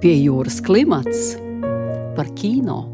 Pie 0.00 0.14
jūras 0.16 0.62
klimats 0.64 1.34
par 2.16 2.30
kino. 2.32 2.86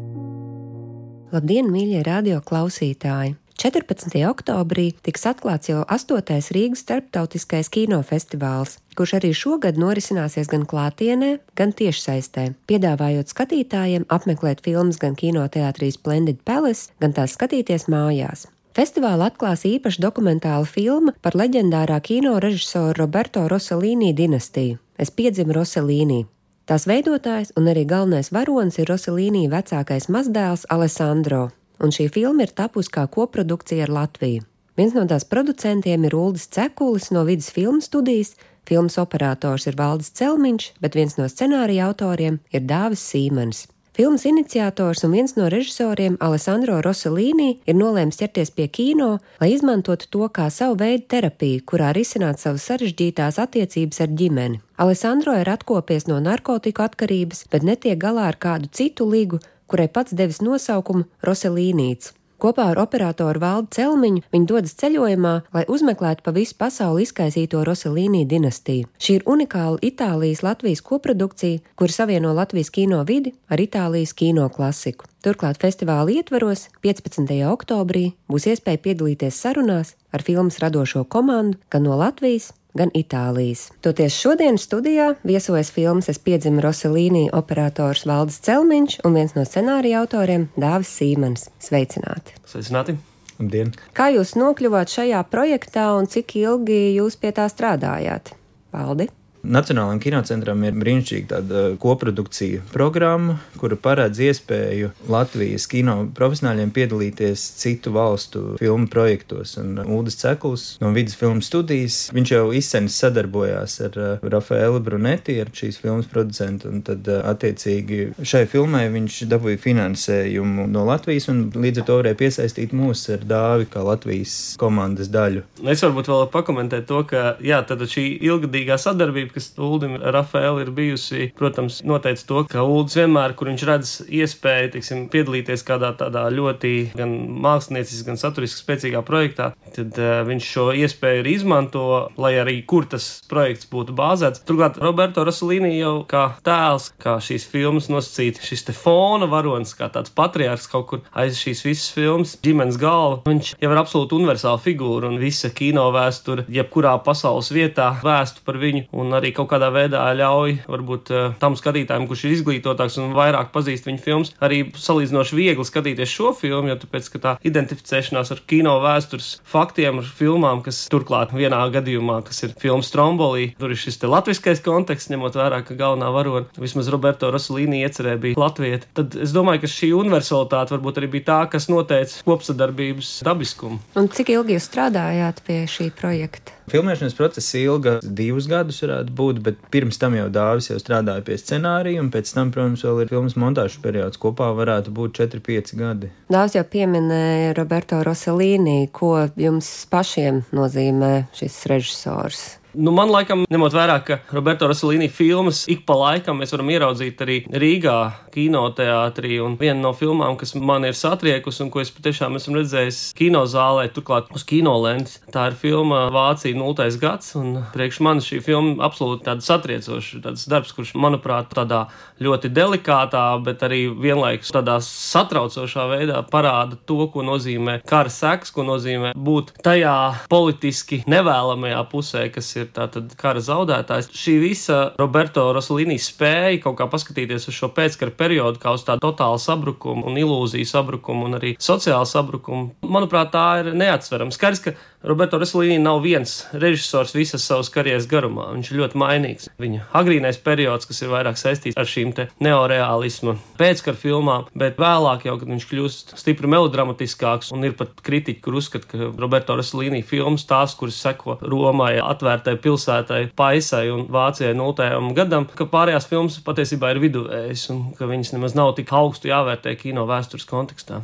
Labdien, 1.31 1.69
mīļie 1.71 2.01
radio 2.03 2.41
klausītāji! 2.43 3.37
14. 3.63 4.11
oktobrī 4.27 4.89
tiks 5.07 5.23
atklāts 5.31 5.71
jau 5.71 5.85
8. 5.87 6.51
Rīgas 6.51 6.83
starptautiskais 6.83 7.71
kinofestivāls, 7.71 8.75
kurš 8.99 9.15
arī 9.21 9.31
šogad 9.31 9.79
norisināsies 9.79 10.51
gan 10.51 10.67
klātienē, 10.67 11.31
gan 11.55 11.71
tiešsaistē, 11.71 12.49
piedāvājot 12.67 13.31
skatītājiem 13.31 14.09
apmeklēt 14.11 14.67
filmas 14.67 14.99
gan 14.99 15.15
kinoteātrī 15.15 15.93
Splendid 15.95 16.43
Palace, 16.43 16.91
gan 16.99 17.15
tās 17.15 17.39
skatīties 17.39 17.87
mājās. 17.87 18.49
Festivālu 18.75 19.31
atklās 19.31 19.63
īpaša 19.63 20.03
dokumentāla 20.03 20.67
filma 20.67 21.15
par 21.23 21.39
leģendārā 21.39 22.03
kino 22.03 22.35
režisoru 22.43 22.99
Roberto 22.99 23.47
Rossellini 23.47 24.11
dinastiju. 24.11 24.75
Es 24.99 25.09
piedzimu 25.13 25.55
Rossellini, 25.55 26.25
Tās 26.67 26.83
veidotājs 26.83 27.53
un 27.55 27.69
arī 27.71 27.85
galvenais 27.87 28.27
varonis 28.35 28.75
ir 28.81 28.89
Rosalīnī 28.91 29.45
vecākais 29.47 30.09
mazdēls 30.11 30.65
Alessandro, 30.75 31.45
un 31.79 31.93
šī 31.95 32.09
filma 32.11 32.43
ir 32.43 32.51
tapusi 32.51 32.91
kā 32.91 33.05
koprodukcija 33.07 33.85
ar 33.85 33.93
Latviju. 33.95 34.43
Viens 34.75 34.91
no 34.97 35.05
tās 35.07 35.23
producentiem 35.23 36.03
ir 36.03 36.17
Uldis 36.19 36.49
Cekulis 36.51 37.07
no 37.15 37.23
vidas 37.23 37.47
filmu 37.55 37.79
studijas, 37.79 38.33
filmas 38.67 38.99
operators 38.99 39.69
ir 39.71 39.79
Valdis 39.79 40.11
Celmiņš, 40.19 40.67
bet 40.83 40.99
viens 40.99 41.15
no 41.15 41.29
scenārija 41.31 41.87
autoriem 41.87 42.41
ir 42.51 42.67
Dāvis 42.67 43.07
Sīmens. 43.13 43.63
Filmas 43.97 44.25
iniciators 44.25 45.03
un 45.03 45.11
viens 45.11 45.31
no 45.33 45.47
režisoriem, 45.49 46.19
Alessandro 46.21 46.75
Rosalīni, 46.85 47.55
ir 47.65 47.73
nolēmis 47.79 48.19
ķerties 48.19 48.51
pie 48.53 48.67
kino, 48.69 49.07
lai 49.41 49.47
izmantotu 49.55 50.05
to 50.13 50.27
kā 50.29 50.51
savu 50.53 50.75
veidu 50.77 51.07
terapiju, 51.09 51.63
kurā 51.65 51.87
risināt 51.97 52.37
savas 52.37 52.67
sarežģītās 52.69 53.39
attiecības 53.41 54.03
ar 54.05 54.13
ģimeni. 54.19 54.61
Alessandro 54.85 55.33
ir 55.41 55.49
atkopies 55.49 56.05
no 56.11 56.19
narkotiku 56.21 56.85
atkarības, 56.85 57.47
bet 57.49 57.65
netiek 57.65 57.97
galā 57.97 58.27
ar 58.29 58.37
kādu 58.37 58.69
citu 58.69 59.09
ligu, 59.09 59.41
kurai 59.65 59.89
pats 59.89 60.13
devis 60.13 60.43
nosaukumu 60.45 61.09
Rosalīnīts. 61.25 62.13
Kopā 62.37 62.67
ar 62.69 62.77
operatoru 62.77 63.41
Valdu 63.41 63.71
Celmiņu 63.73 64.21
viņi 64.33 64.45
dodas 64.49 64.75
ceļojumā, 64.77 65.33
lai 65.55 65.63
uzmeklētu 65.73 66.21
pa 66.21 66.33
visu 66.35 66.53
pasauli 66.59 67.07
izkaisīto 67.07 67.63
Rosalīnī 67.65 68.27
dinastiju. 68.29 68.85
Šī 69.01 69.17
ir 69.17 69.25
unikāla 69.25 69.81
Itālijas-Latvijas 69.81 70.83
koprodukcija, 70.85 71.63
kur 71.75 71.93
savieno 71.93 72.35
Latvijas 72.37 72.69
kino 72.69 73.01
vidi 73.09 73.33
ar 73.49 73.63
Itālijas 73.63 74.13
kino 74.13 74.45
klasiku. 74.53 75.09
Turklāt 75.25 75.57
festivāla 75.57 76.13
ietvaros 76.13 76.67
15. 76.85 77.33
oktobrī 77.49 78.11
būs 78.29 78.45
iespēja 78.53 78.83
piedalīties 78.85 79.41
sarunās 79.41 79.95
ar 80.13 80.21
filmas 80.21 80.61
radošo 80.61 81.07
komandu 81.09 81.57
gan 81.73 81.89
no 81.89 81.97
Latvijas, 81.97 82.51
gan 82.77 82.91
Itālijas. 82.95 83.67
Toties 83.85 84.15
šodienas 84.17 84.65
studijā 84.67 85.13
viesojas 85.27 85.71
filmas 85.73 86.09
Es 86.11 86.19
piedzimu 86.19 86.63
Rosalīnī 86.63 87.27
operators 87.33 88.05
Valdis 88.09 88.41
Celmiņš 88.47 88.99
un 89.07 89.19
viens 89.19 89.35
no 89.37 89.45
scenārija 89.47 90.01
autoriem 90.03 90.49
Dāvis 90.57 90.91
Sīmans. 90.99 91.47
Sveicināti! 91.63 92.37
Sveicināti! 92.47 92.97
Labdien. 93.37 93.71
Kā 93.93 94.09
jūs 94.13 94.33
nokļuvāt 94.37 94.89
šajā 94.89 95.21
projektā 95.29 95.91
un 95.97 96.09
cik 96.09 96.39
ilgi 96.41 96.97
jūs 96.97 97.19
pie 97.21 97.31
tā 97.37 97.45
strādājāt? 97.53 98.33
Paldi! 98.73 99.11
Nacionālajiem 99.45 100.01
kinocentram 100.01 100.63
ir 100.67 100.77
brīnišķīga 100.77 101.27
tāda 101.29 101.63
koprodukcija 101.81 102.63
programma, 102.73 103.37
kura 103.61 103.77
paredz 103.79 104.19
iespēju 104.23 104.91
Latvijas 105.11 105.67
kino 105.71 105.97
profesionāļiem 106.17 106.73
piedalīties 106.75 107.43
citu 107.61 107.93
valstu 107.95 108.57
filmu 108.59 108.89
projektos. 108.91 109.55
Un 109.61 109.77
Ulris 109.85 110.17
Cekls 110.19 110.65
no 110.81 110.91
vidas 110.95 111.15
filmu 111.19 111.45
studijas, 111.45 112.07
viņš 112.15 112.33
jau 112.33 112.43
izsenis 112.57 112.97
sadarbojās 112.99 113.77
ar 113.87 113.99
uh, 114.01 114.25
Rafaelu 114.33 114.81
Brunetti, 114.83 115.37
ar 115.41 115.51
šīs 115.55 115.79
filmas 115.83 116.09
producentu, 116.11 116.71
un 116.73 116.83
tad 116.85 117.07
attiecīgi 117.07 118.11
šai 118.27 118.45
filmai 118.49 118.87
viņš 118.93 119.21
dabūja 119.31 119.61
finansējumu 119.63 120.67
no 120.71 120.85
Latvijas, 120.87 121.29
un 121.31 121.47
līdz 121.55 121.83
ar 121.83 121.87
to 121.87 121.99
varēja 122.01 122.19
piesaistīt 122.19 122.75
mūs 122.77 123.05
ar 123.13 123.23
dāvi 123.27 123.69
kā 123.71 123.85
Latvijas 123.85 124.35
komandas 124.59 125.11
daļu. 125.13 125.45
Es 125.63 125.83
varbūt 125.85 126.11
vēl 126.11 126.27
pakomentēju 126.33 126.87
to, 126.89 127.03
ka 127.09 127.25
jā, 127.43 127.61
šī 127.87 128.05
ilgadīgā 128.27 128.77
sadarbība, 128.81 129.36
kas 129.37 129.51
Uldim 129.61 129.97
Rafaela 130.01 130.63
ir 130.63 130.71
bijusi, 130.75 131.29
protams, 131.37 131.81
noteica 131.87 132.25
to, 132.27 132.43
ka 132.51 132.65
Uldis 132.65 132.97
vienmēr, 132.99 133.35
kur 133.37 133.51
viņš 133.51 133.65
redz 133.69 133.93
iespēju, 134.07 134.73
teiksim, 134.75 135.05
piedalīties 135.13 135.65
kādā 135.67 135.93
tādā 135.97 136.27
ļoti 136.33 136.73
gan 136.97 137.13
mākslinieciski, 137.45 138.07
gan 138.09 138.19
saturiski 138.19 138.61
spēcīgā 138.63 139.03
projektā, 139.07 139.51
tad 139.75 139.97
uh, 140.01 140.21
viņš 140.27 140.51
šo 140.53 140.67
iespēju 140.77 141.23
arī 141.23 141.35
izmanto, 141.37 141.85
lai 142.19 142.33
arī 142.41 142.57
kur 142.67 142.87
tas 142.89 143.07
projekts 143.29 143.69
būtu 143.71 143.95
bāzēts. 143.97 144.43
Turklāt 144.47 144.79
Roberto 144.81 145.25
Rosalīni 145.27 145.75
jau 145.77 146.01
kā 146.09 146.25
tēls, 146.45 146.89
kā 147.01 147.17
šīs 147.23 147.47
filmas 147.51 147.89
nosacīt, 147.91 148.41
šis 148.43 148.67
te 148.67 148.75
fona 148.75 149.29
varonis, 149.29 149.75
kā 149.77 149.89
tāds 149.93 150.13
patriārks 150.17 150.69
kaut 150.71 150.87
kur 150.91 151.03
aiz 151.17 151.37
šīs 151.39 151.63
visas 151.67 151.91
filmas, 151.93 152.35
ģimenes 152.43 152.79
galva, 152.81 153.21
viņš 153.27 153.53
jau 153.61 153.71
ir 153.71 153.81
absolūti 153.81 154.17
universāla 154.17 154.61
figūra 154.63 155.11
un 155.11 155.19
visa 155.21 155.51
kino 155.53 155.87
vēsture, 155.95 156.47
jebkurā 156.51 156.95
pasaules 157.05 157.51
vietā 157.53 157.91
vēstu 158.03 158.43
par 158.47 158.59
viņu 158.61 158.87
un 158.97 159.16
arī 159.17 159.33
kaut 159.35 159.49
kādā 159.51 159.69
veidā 159.73 160.03
ļauj 160.17 160.57
varbūt 160.67 161.11
eh, 161.11 161.27
tam 161.41 161.57
skatītājam, 161.59 162.07
kurš 162.09 162.25
ir 162.27 162.35
izglītotāks 162.37 162.99
un 163.01 163.15
vairāk 163.17 163.51
pazīst 163.55 163.87
viņa 163.89 164.03
filmas, 164.03 164.33
arī 164.43 164.63
salīdzinoši 164.77 165.37
viegli 165.37 165.67
skatīties 165.67 166.13
šo 166.13 166.33
filmu, 166.37 166.71
jo 166.71 166.77
tāpēc, 166.83 167.09
ka 167.13 167.23
tā 167.23 167.35
identificēšanās 167.47 168.33
ar 168.35 168.43
kino 168.49 168.77
vēstures 168.83 169.29
faktiem, 169.47 170.01
ar 170.01 170.11
filmām, 170.19 170.63
kas 170.65 170.85
turklāt 170.91 171.33
vienā 171.35 171.61
gadījumā, 171.73 172.19
kas 172.27 172.43
ir 172.47 172.55
filmas 172.61 172.91
Trombolī, 172.93 173.51
tur 173.59 173.73
ir 173.73 173.81
šis 173.81 173.99
latviskais 174.07 174.61
konteksts, 174.65 175.11
ņemot 175.11 175.37
vērā, 175.37 175.61
ka 175.67 175.77
galvenā 175.77 176.11
varona 176.13 176.45
vismaz 176.61 176.89
Roberto 176.93 177.31
Rosalīni 177.33 177.83
iecerēja 177.85 178.21
bija 178.23 178.39
latvieta. 178.39 178.89
Tad 178.97 179.17
es 179.27 179.35
domāju, 179.35 179.65
ka 179.65 179.71
šī 179.71 179.91
universalitāte 179.97 180.75
varbūt 180.75 181.01
arī 181.01 181.11
bija 181.17 181.29
tā, 181.31 181.39
kas 181.53 181.69
noteica 181.71 182.23
kopsadarbības 182.27 183.17
dabiskumu. 183.27 183.81
Un 183.99 184.11
cik 184.13 184.35
ilgi 184.35 184.57
jūs 184.57 184.69
strādājāt 184.71 185.43
pie 185.47 185.63
šī 185.71 185.91
projekta? 185.97 186.56
Filmēšanas 186.67 187.13
process 187.15 187.53
ilga 187.55 187.93
divus 188.03 188.49
gadus, 188.51 188.81
varētu 188.83 189.13
būt, 189.15 189.37
bet 189.45 189.61
pirms 189.71 189.95
tam 190.01 190.17
jau 190.17 190.25
Dāvis 190.27 190.67
jau 190.67 190.75
strādāja 190.81 191.23
pie 191.23 191.37
scenārija, 191.39 192.01
un 192.03 192.09
pēc 192.11 192.33
tam, 192.35 192.51
protams, 192.51 192.83
vēl 192.83 193.05
ir 193.05 193.11
filmas 193.13 193.37
montāžas 193.39 193.79
periods. 193.79 194.19
Kopā 194.19 194.49
varētu 194.57 194.91
būt 194.97 195.21
4-5 195.21 195.71
gadi. 195.79 196.11
Dāvis 196.27 196.57
jau 196.59 196.65
pieminēja 196.67 197.53
Roberto 197.55 198.01
Rosalīni, 198.03 198.89
ko 198.91 199.29
jums 199.39 199.71
pašiem 199.87 200.43
nozīmē 200.51 201.13
šis 201.39 201.61
režisors. 201.71 202.43
Nu, 202.75 202.91
man 202.91 203.09
laikam, 203.09 203.45
ņemot 203.47 203.73
vērā, 203.73 203.95
ka 204.03 204.17
Roberto 204.35 204.67
Rosalīni 204.67 205.07
filmas 205.09 205.63
ik 205.71 205.85
pa 205.87 205.95
laikam 205.97 206.41
mēs 206.41 206.51
varam 206.51 206.67
ieraudzīt 206.73 207.21
arī 207.23 207.37
Rīgā, 207.47 207.95
kinoteātrī. 208.33 209.37
Un 209.43 209.55
viena 209.59 209.79
no 209.79 209.93
filmām, 209.97 210.35
kas 210.39 210.51
man 210.55 210.85
ir 210.85 210.97
satriekusi 210.97 211.63
un 211.63 211.71
ko 211.73 211.81
es 211.81 211.91
patiešām 211.95 212.35
esmu 212.37 212.57
redzējis 212.59 212.99
kinozālē, 213.17 213.87
turklāt 213.95 214.27
uz 214.35 214.43
kinolentes, 214.47 215.21
tā 215.33 215.47
ir 215.51 215.57
filma 215.57 216.03
Vācija 216.13 216.57
0. 216.59 216.89
gads. 217.01 217.31
Un 217.39 217.63
priekš 217.73 218.01
manis 218.03 218.27
šī 218.27 218.41
filma 218.45 218.75
absolūti 218.89 219.25
tāda 219.29 219.47
satriecoša, 219.47 220.21
tāds 220.27 220.45
darbs, 220.51 220.75
kurš, 220.75 220.93
manuprāt, 220.99 221.49
tādā 221.55 221.85
ļoti 222.21 222.51
delikātā, 222.51 223.23
bet 223.47 223.63
arī 223.65 223.85
vienlaikus 223.95 224.51
tādā 224.53 224.77
satraucošā 224.83 225.87
veidā 225.93 226.19
parāda 226.29 226.77
to, 226.89 226.99
ko 227.13 227.23
nozīmē 227.25 227.79
kara 227.87 228.11
seks, 228.11 228.51
ko 228.51 228.67
nozīmē 228.67 229.15
būt 229.15 229.55
tajā 229.65 229.97
politiski 230.29 231.03
nevēlamajā 231.07 231.81
pusē, 231.91 232.27
kas 232.33 232.56
ir 232.57 232.69
tātad 232.75 233.13
kara 233.19 233.41
zaudētājs. 233.43 234.09
Šī 234.17 234.37
visa 234.41 234.79
Roberto 234.99 235.45
Rosalīni 235.55 235.97
spēja 236.01 236.61
kaut 236.63 236.77
kā 236.79 236.89
paskatīties 236.91 237.49
uz 237.49 237.57
šo 237.57 237.71
pēckara 237.75 238.13
periodu 238.17 238.61
kā 238.61 238.73
uz 238.75 238.85
tādu 238.87 239.07
totālu 239.07 239.39
sabrukumu 239.41 240.07
un 240.09 240.19
ilūziju 240.21 240.67
sabrukumu 240.67 241.27
un 241.29 241.39
arī 241.39 241.55
sociālu 241.61 242.07
sabrukumu, 242.09 242.71
manuprāt, 242.85 243.31
tā 243.35 243.47
ir 243.61 243.73
neatsverama. 243.77 244.33
Skaidrs, 244.35 244.63
ka 244.65 244.75
Roberto 245.05 245.37
Rosalīni 245.37 245.77
nav 245.77 245.99
viens 246.01 246.31
režisors 246.57 247.13
visas 247.13 247.43
savas 247.45 247.69
karjeras 247.69 248.07
garumā. 248.09 248.47
Viņš 248.55 248.71
ir 248.71 248.79
ļoti 248.79 248.97
mainīgs. 248.97 249.49
Viņa 249.61 249.83
agrīnais 249.97 250.39
periods, 250.41 250.89
kas 250.89 251.03
ir 251.03 251.11
vairāk 251.11 251.37
saistīts 251.37 251.77
ar 251.77 251.85
šīm 251.85 252.15
neoreālismu 252.41 253.35
pēckara 253.59 253.99
filmām, 253.99 254.47
bet 254.57 254.79
vēlāk 254.81 255.27
jau, 255.27 255.35
kad 255.37 255.51
viņš 255.51 255.67
kļūst 255.69 256.15
stipri 256.17 256.49
melodramatiskāks 256.49 257.53
un 257.53 257.67
ir 257.69 257.77
pat 257.77 257.93
kritiķi, 258.01 258.41
kur 258.41 258.57
uzskata, 258.57 258.89
ka 258.89 259.11
Roberto 259.21 259.59
Rosalīni 259.59 260.01
filmas 260.07 260.47
tās, 260.49 260.73
kuras 260.79 260.97
seko 260.97 261.37
Romai, 261.45 261.99
atvērtai 262.01 262.57
pilsētai, 262.63 263.21
Paisai 263.37 263.85
un 263.93 264.07
Vācijai 264.09 264.57
0. 264.57 265.13
gadam, 265.17 265.45
ka 265.45 265.69
pārējās 265.69 266.09
filmas 266.09 266.41
patiesībā 266.41 266.95
ir 266.95 267.03
viduvējas 267.05 267.69
un 267.75 267.89
ka 267.99 268.09
viņas 268.09 268.33
nemaz 268.33 268.57
nav 268.57 268.73
tik 268.79 268.97
augstu 268.97 269.29
jāvērtē 269.29 269.77
kino 269.77 270.09
vēstures 270.09 270.49
kontekstā. 270.49 271.03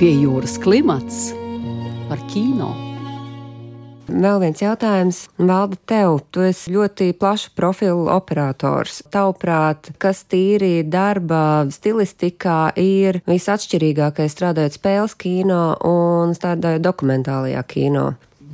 Pie 0.00 0.14
jūras 0.16 0.54
klimats 0.56 1.34
par 2.08 2.22
kino. 2.32 2.70
Vēl 4.08 4.38
viens 4.40 4.62
jautājums, 4.62 5.18
Valda, 5.36 5.76
tev. 5.84 6.22
Tu 6.32 6.46
esi 6.46 6.72
ļoti 6.72 7.10
plašu 7.20 7.50
profilu 7.52 8.06
operators. 8.08 9.02
Tavuprāt, 9.12 9.90
kas 10.00 10.22
tīri 10.24 10.86
darba 10.88 11.66
stilistikā 11.68 12.70
ir 12.80 13.20
visatšķirīgākais 13.28 14.32
strādājot 14.32 14.78
spēles 14.78 15.18
kino 15.20 15.60
un 15.84 16.32
strādājot 16.32 16.86
dokumentālajā 16.86 17.66
kino? 17.68 18.06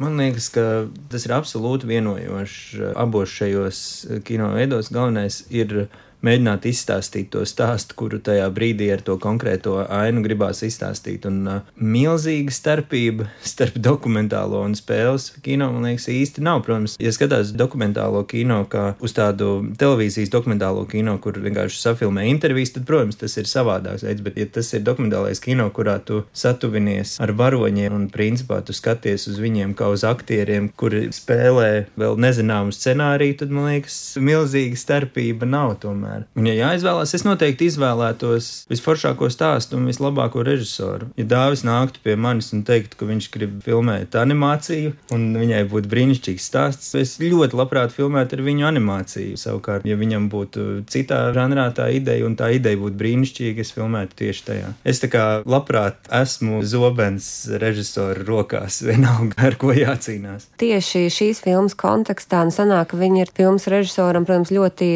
Man 0.03 0.19
liekas, 0.19 0.51
ka 0.51 0.67
tas 1.15 1.29
ir 1.29 1.37
absolūti 1.39 1.87
vienojošs 1.93 2.97
abos 2.99 3.39
šajos 3.39 3.85
kino 4.27 4.51
veidos. 4.59 4.91
Galvenais 4.91 5.45
ir 5.55 5.87
mēģināt 6.27 6.67
izstāstīt 6.71 7.31
to 7.35 7.45
stāstu, 7.49 7.97
kuru 7.99 8.21
tajā 8.23 8.47
brīdī 8.55 8.89
ar 8.95 9.03
to 9.07 9.17
konkrēto 9.23 9.79
ainu 9.85 10.23
gribās 10.25 10.63
izstāstīt. 10.67 11.27
Un 11.29 11.39
uh, 11.51 11.73
milzīga 11.79 12.55
starpība 12.55 13.29
starp 13.47 13.79
dokumentālo 13.83 14.63
un 14.67 14.77
spēles 14.79 15.33
kino, 15.45 15.71
man 15.75 15.89
liekas, 15.91 16.09
īsti 16.13 16.45
nav. 16.47 16.63
Protams, 16.67 16.97
ja 17.03 17.13
skatās 17.15 17.53
dokumentālo 17.57 18.25
kino 18.29 18.63
kā 18.71 18.89
uz 19.05 19.15
tādu 19.17 19.51
televīzijas 19.79 20.33
dokumentālo 20.33 20.87
kino, 20.91 21.17
kur 21.23 21.39
vienkārši 21.43 21.83
safilmē 21.83 22.27
intervijas, 22.31 22.75
tad, 22.77 22.87
protams, 22.89 23.21
tas 23.21 23.37
ir 23.39 23.51
savādāks 23.51 24.07
veids. 24.07 24.25
Bet, 24.27 24.41
ja 24.41 24.49
tas 24.59 24.73
ir 24.75 24.85
dokumentālais 24.87 25.43
kino, 25.43 25.69
kurā 25.75 25.99
tu 26.03 26.25
satuvinies 26.37 27.17
ar 27.23 27.35
varoņiem 27.37 27.95
un 27.97 28.09
principā 28.13 28.63
tu 28.67 28.75
skaties 28.77 29.29
uz 29.31 29.41
viņiem 29.43 29.77
kā 29.79 29.91
uz 29.93 30.05
aktieriem, 30.07 30.71
kuri 30.77 31.07
spēlē 31.15 31.71
vēl 31.99 32.19
nezināmu 32.21 32.75
scenāriju, 32.75 33.41
tad, 33.43 33.55
man 33.55 33.71
liekas, 33.71 33.99
milzīga 34.23 34.81
starpība 34.81 35.49
nav 35.49 35.77
tomēr 35.83 36.16
tomēr. 36.17 36.27
Un, 36.37 36.47
ja 36.49 36.55
jāizvēlās, 36.55 37.15
es 37.15 37.25
noteikti 37.27 37.69
izvēlētos 37.71 38.67
visforšāko 38.71 39.29
stāstu 39.31 39.77
un 39.77 39.87
vislabāko 39.87 40.45
režisoru. 40.47 41.11
Ja 41.17 41.25
Dāvis 41.25 41.65
nāktu 41.67 42.01
pie 42.03 42.17
manis 42.17 42.53
un 42.53 42.65
teiktu, 42.65 42.97
ka 42.97 43.07
viņš 43.07 43.31
grib 43.35 43.63
filmēt 43.65 44.17
animāciju, 44.17 44.95
un 45.13 45.37
viņai 45.37 45.65
būtu 45.71 45.91
brīnišķīgs 45.93 46.47
stāsts, 46.47 46.95
es 46.95 47.17
ļoti 47.21 47.57
labprāt 47.57 47.95
filmētu 47.95 48.39
ar 48.39 48.45
viņu 48.47 48.67
animāciju. 48.69 49.37
Savukārt, 49.41 49.87
ja 49.87 49.97
viņam 49.97 50.29
būtu 50.33 50.67
citā 50.91 51.33
žanrā 51.37 51.69
tā 51.77 51.91
ideja, 51.95 52.27
un 52.27 52.37
tā 52.39 52.53
ideja 52.57 52.81
būtu 52.81 52.99
brīnišķīga, 53.01 53.65
es 53.65 53.75
filmētu 53.77 54.21
tieši 54.23 54.47
tajā. 54.51 54.73
Es 54.87 55.03
tā 55.03 55.11
kā 55.13 55.27
labprāt 55.47 56.09
esmu 56.13 56.63
zobens 56.67 57.49
režisora 57.61 58.25
rokās, 58.27 58.83
vienalga 58.89 59.49
ar 59.51 59.59
ko 59.61 59.75
jācīnās. 59.77 60.51
Tieši 60.61 61.07
šīs 61.13 61.43
filmas 61.45 61.77
kontekstā 61.79 62.45
sanāk, 62.53 62.93
ka 62.93 62.99
viņa 63.01 63.25
ir 63.25 63.31
filmas 63.35 63.67
režisoram, 63.71 64.27
protams, 64.29 64.53
ļoti 64.55 64.93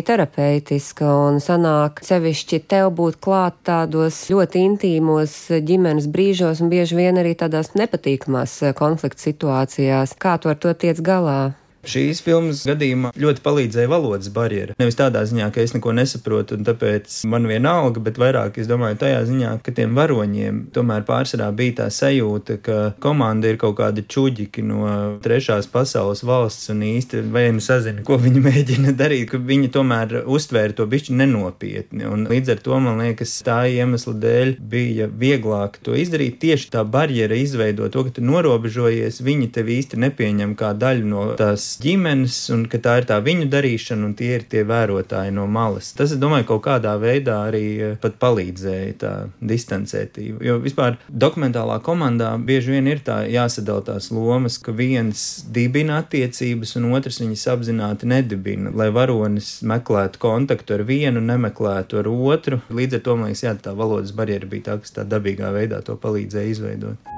terapeitiska 1.00 1.08
un 1.08 1.40
sanāk 1.40 2.00
sevišķi 2.04 2.60
tev 2.68 2.92
būt 2.94 3.20
klāt 3.20 3.54
tādos 3.64 4.28
ļoti 4.30 4.64
intīmos 4.68 5.50
ģimenes 5.64 6.06
brīžos 6.08 6.60
un 6.60 6.70
bieži 6.70 6.96
vien 6.96 7.16
arī 7.16 7.34
tādās 7.34 7.74
nepatīkamās 7.74 8.74
konflikta 8.76 9.20
situācijās. 9.20 10.16
Kā 10.18 10.38
tu 10.38 10.48
ar 10.48 10.56
to 10.56 10.72
tiec 10.74 11.00
galā? 11.00 11.54
Šīs 11.88 12.20
filmas 12.20 12.60
gadījumā 12.68 13.12
ļoti 13.16 13.40
palīdzēja 13.44 13.88
valodas 13.88 14.28
barjera. 14.34 14.74
Nevis 14.80 14.98
tādā 14.98 15.22
ziņā, 15.28 15.48
ka 15.54 15.62
es 15.64 15.72
neko 15.72 15.94
nesaprotu, 15.96 16.58
un 16.58 16.66
tāpēc 16.68 17.14
man 17.30 17.48
vienalga, 17.48 18.02
bet 18.04 18.20
vairāk 18.20 18.58
es 18.60 18.68
domāju 18.68 18.98
tajā 19.00 19.22
ziņā, 19.30 19.54
ka 19.64 19.72
tiem 19.76 19.96
varoņiem 19.96 20.60
tomēr 20.76 21.06
pārsvarā 21.08 21.48
bija 21.56 21.78
tā 21.82 21.88
sajūta, 21.94 22.58
ka 22.64 22.78
komanda 23.00 23.48
ir 23.48 23.56
kaut 23.60 23.78
kādi 23.80 24.04
čuģiki 24.04 24.64
no 24.68 24.90
trešās 25.24 25.70
pasaules 25.72 26.22
valsts 26.26 26.68
un 26.74 26.84
īsti 26.84 27.22
vai 27.32 27.46
nu 27.56 27.64
sazina, 27.64 28.04
ko 28.04 28.20
viņi 28.20 28.44
mēģina 28.48 28.94
darīt, 28.98 29.30
ka 29.32 29.40
viņi 29.40 29.72
tomēr 29.72 30.20
uztvēra 30.28 30.76
to 30.76 30.86
bišķi 30.90 31.16
nenopietni. 31.16 32.04
Un 32.10 32.28
līdz 32.28 32.54
ar 32.56 32.62
to 32.66 32.82
man 32.84 33.00
liekas, 33.00 33.38
tā 33.46 33.62
iemesla 33.72 34.16
dēļ 34.20 34.54
bija 34.60 35.08
vieglāk 35.08 35.80
to 35.84 35.96
izdarīt. 35.96 36.40
Tieši 36.44 36.70
tā 36.76 36.84
barjera 36.84 37.40
izveido 37.40 37.88
to, 37.88 38.04
ka 38.06 38.18
tu 38.18 38.24
norobežojies, 38.28 39.22
viņi 39.24 39.50
tev 39.56 39.72
īsti 39.72 40.00
nepieņem 40.04 40.54
kā 40.60 40.74
daļu 40.76 41.08
no 41.08 41.26
tās 41.40 41.69
ģimenes, 41.82 42.36
un 42.54 42.64
ka 42.70 42.80
tā 42.82 42.96
ir 43.00 43.06
tā 43.08 43.18
viņu 43.24 43.46
darīšana, 43.52 44.08
un 44.08 44.14
tie 44.18 44.32
ir 44.38 44.46
tie 44.50 44.64
vērotāji 44.66 45.34
no 45.36 45.46
malas. 45.50 45.92
Tas, 45.96 46.14
es 46.14 46.20
domāju, 46.20 46.48
kaut 46.48 46.62
kādā 46.66 46.96
veidā 47.00 47.36
arī 47.48 47.64
eh, 47.78 47.94
pat 48.00 48.18
palīdzēja 48.22 48.96
tā 49.00 49.12
distancētība. 49.52 50.42
Jo 50.46 50.58
vispār 50.62 50.98
dokumentālā 51.08 51.78
komandā 51.86 52.32
bieži 52.38 52.76
vien 52.76 52.90
ir 52.90 53.04
tā 53.06 53.20
jāsadala 53.30 53.84
tās 53.92 54.10
lomas, 54.14 54.58
ka 54.58 54.74
viens 54.76 55.44
dibina 55.52 56.00
attiecības, 56.02 56.76
un 56.80 56.90
otrs 56.96 57.22
viņas 57.22 57.46
apzināti 57.54 58.10
nedibina, 58.10 58.74
lai 58.74 58.90
varonis 58.94 59.60
meklētu 59.66 60.22
kontaktu 60.22 60.78
ar 60.78 60.86
vienu, 60.88 61.22
nemeklētu 61.22 62.02
ar 62.02 62.10
otru. 62.10 62.60
Līdz 62.74 62.98
ar 62.98 63.06
to, 63.06 63.16
man 63.20 63.30
liekas, 63.30 63.46
jā, 63.46 63.56
tā 63.60 63.76
valodas 63.76 64.14
barjera 64.16 64.50
bija 64.50 64.72
tā, 64.72 64.78
kas 64.82 64.98
tā 64.98 65.06
dabīgā 65.08 65.54
veidā 65.54 65.84
to 65.86 65.98
palīdzēja 66.00 66.54
izveidot. 66.56 67.16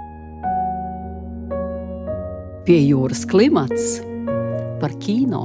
Pie 2.62 2.78
jūras 2.78 3.24
klimats 3.26 4.11
par 4.82 4.96
kino. 4.98 5.44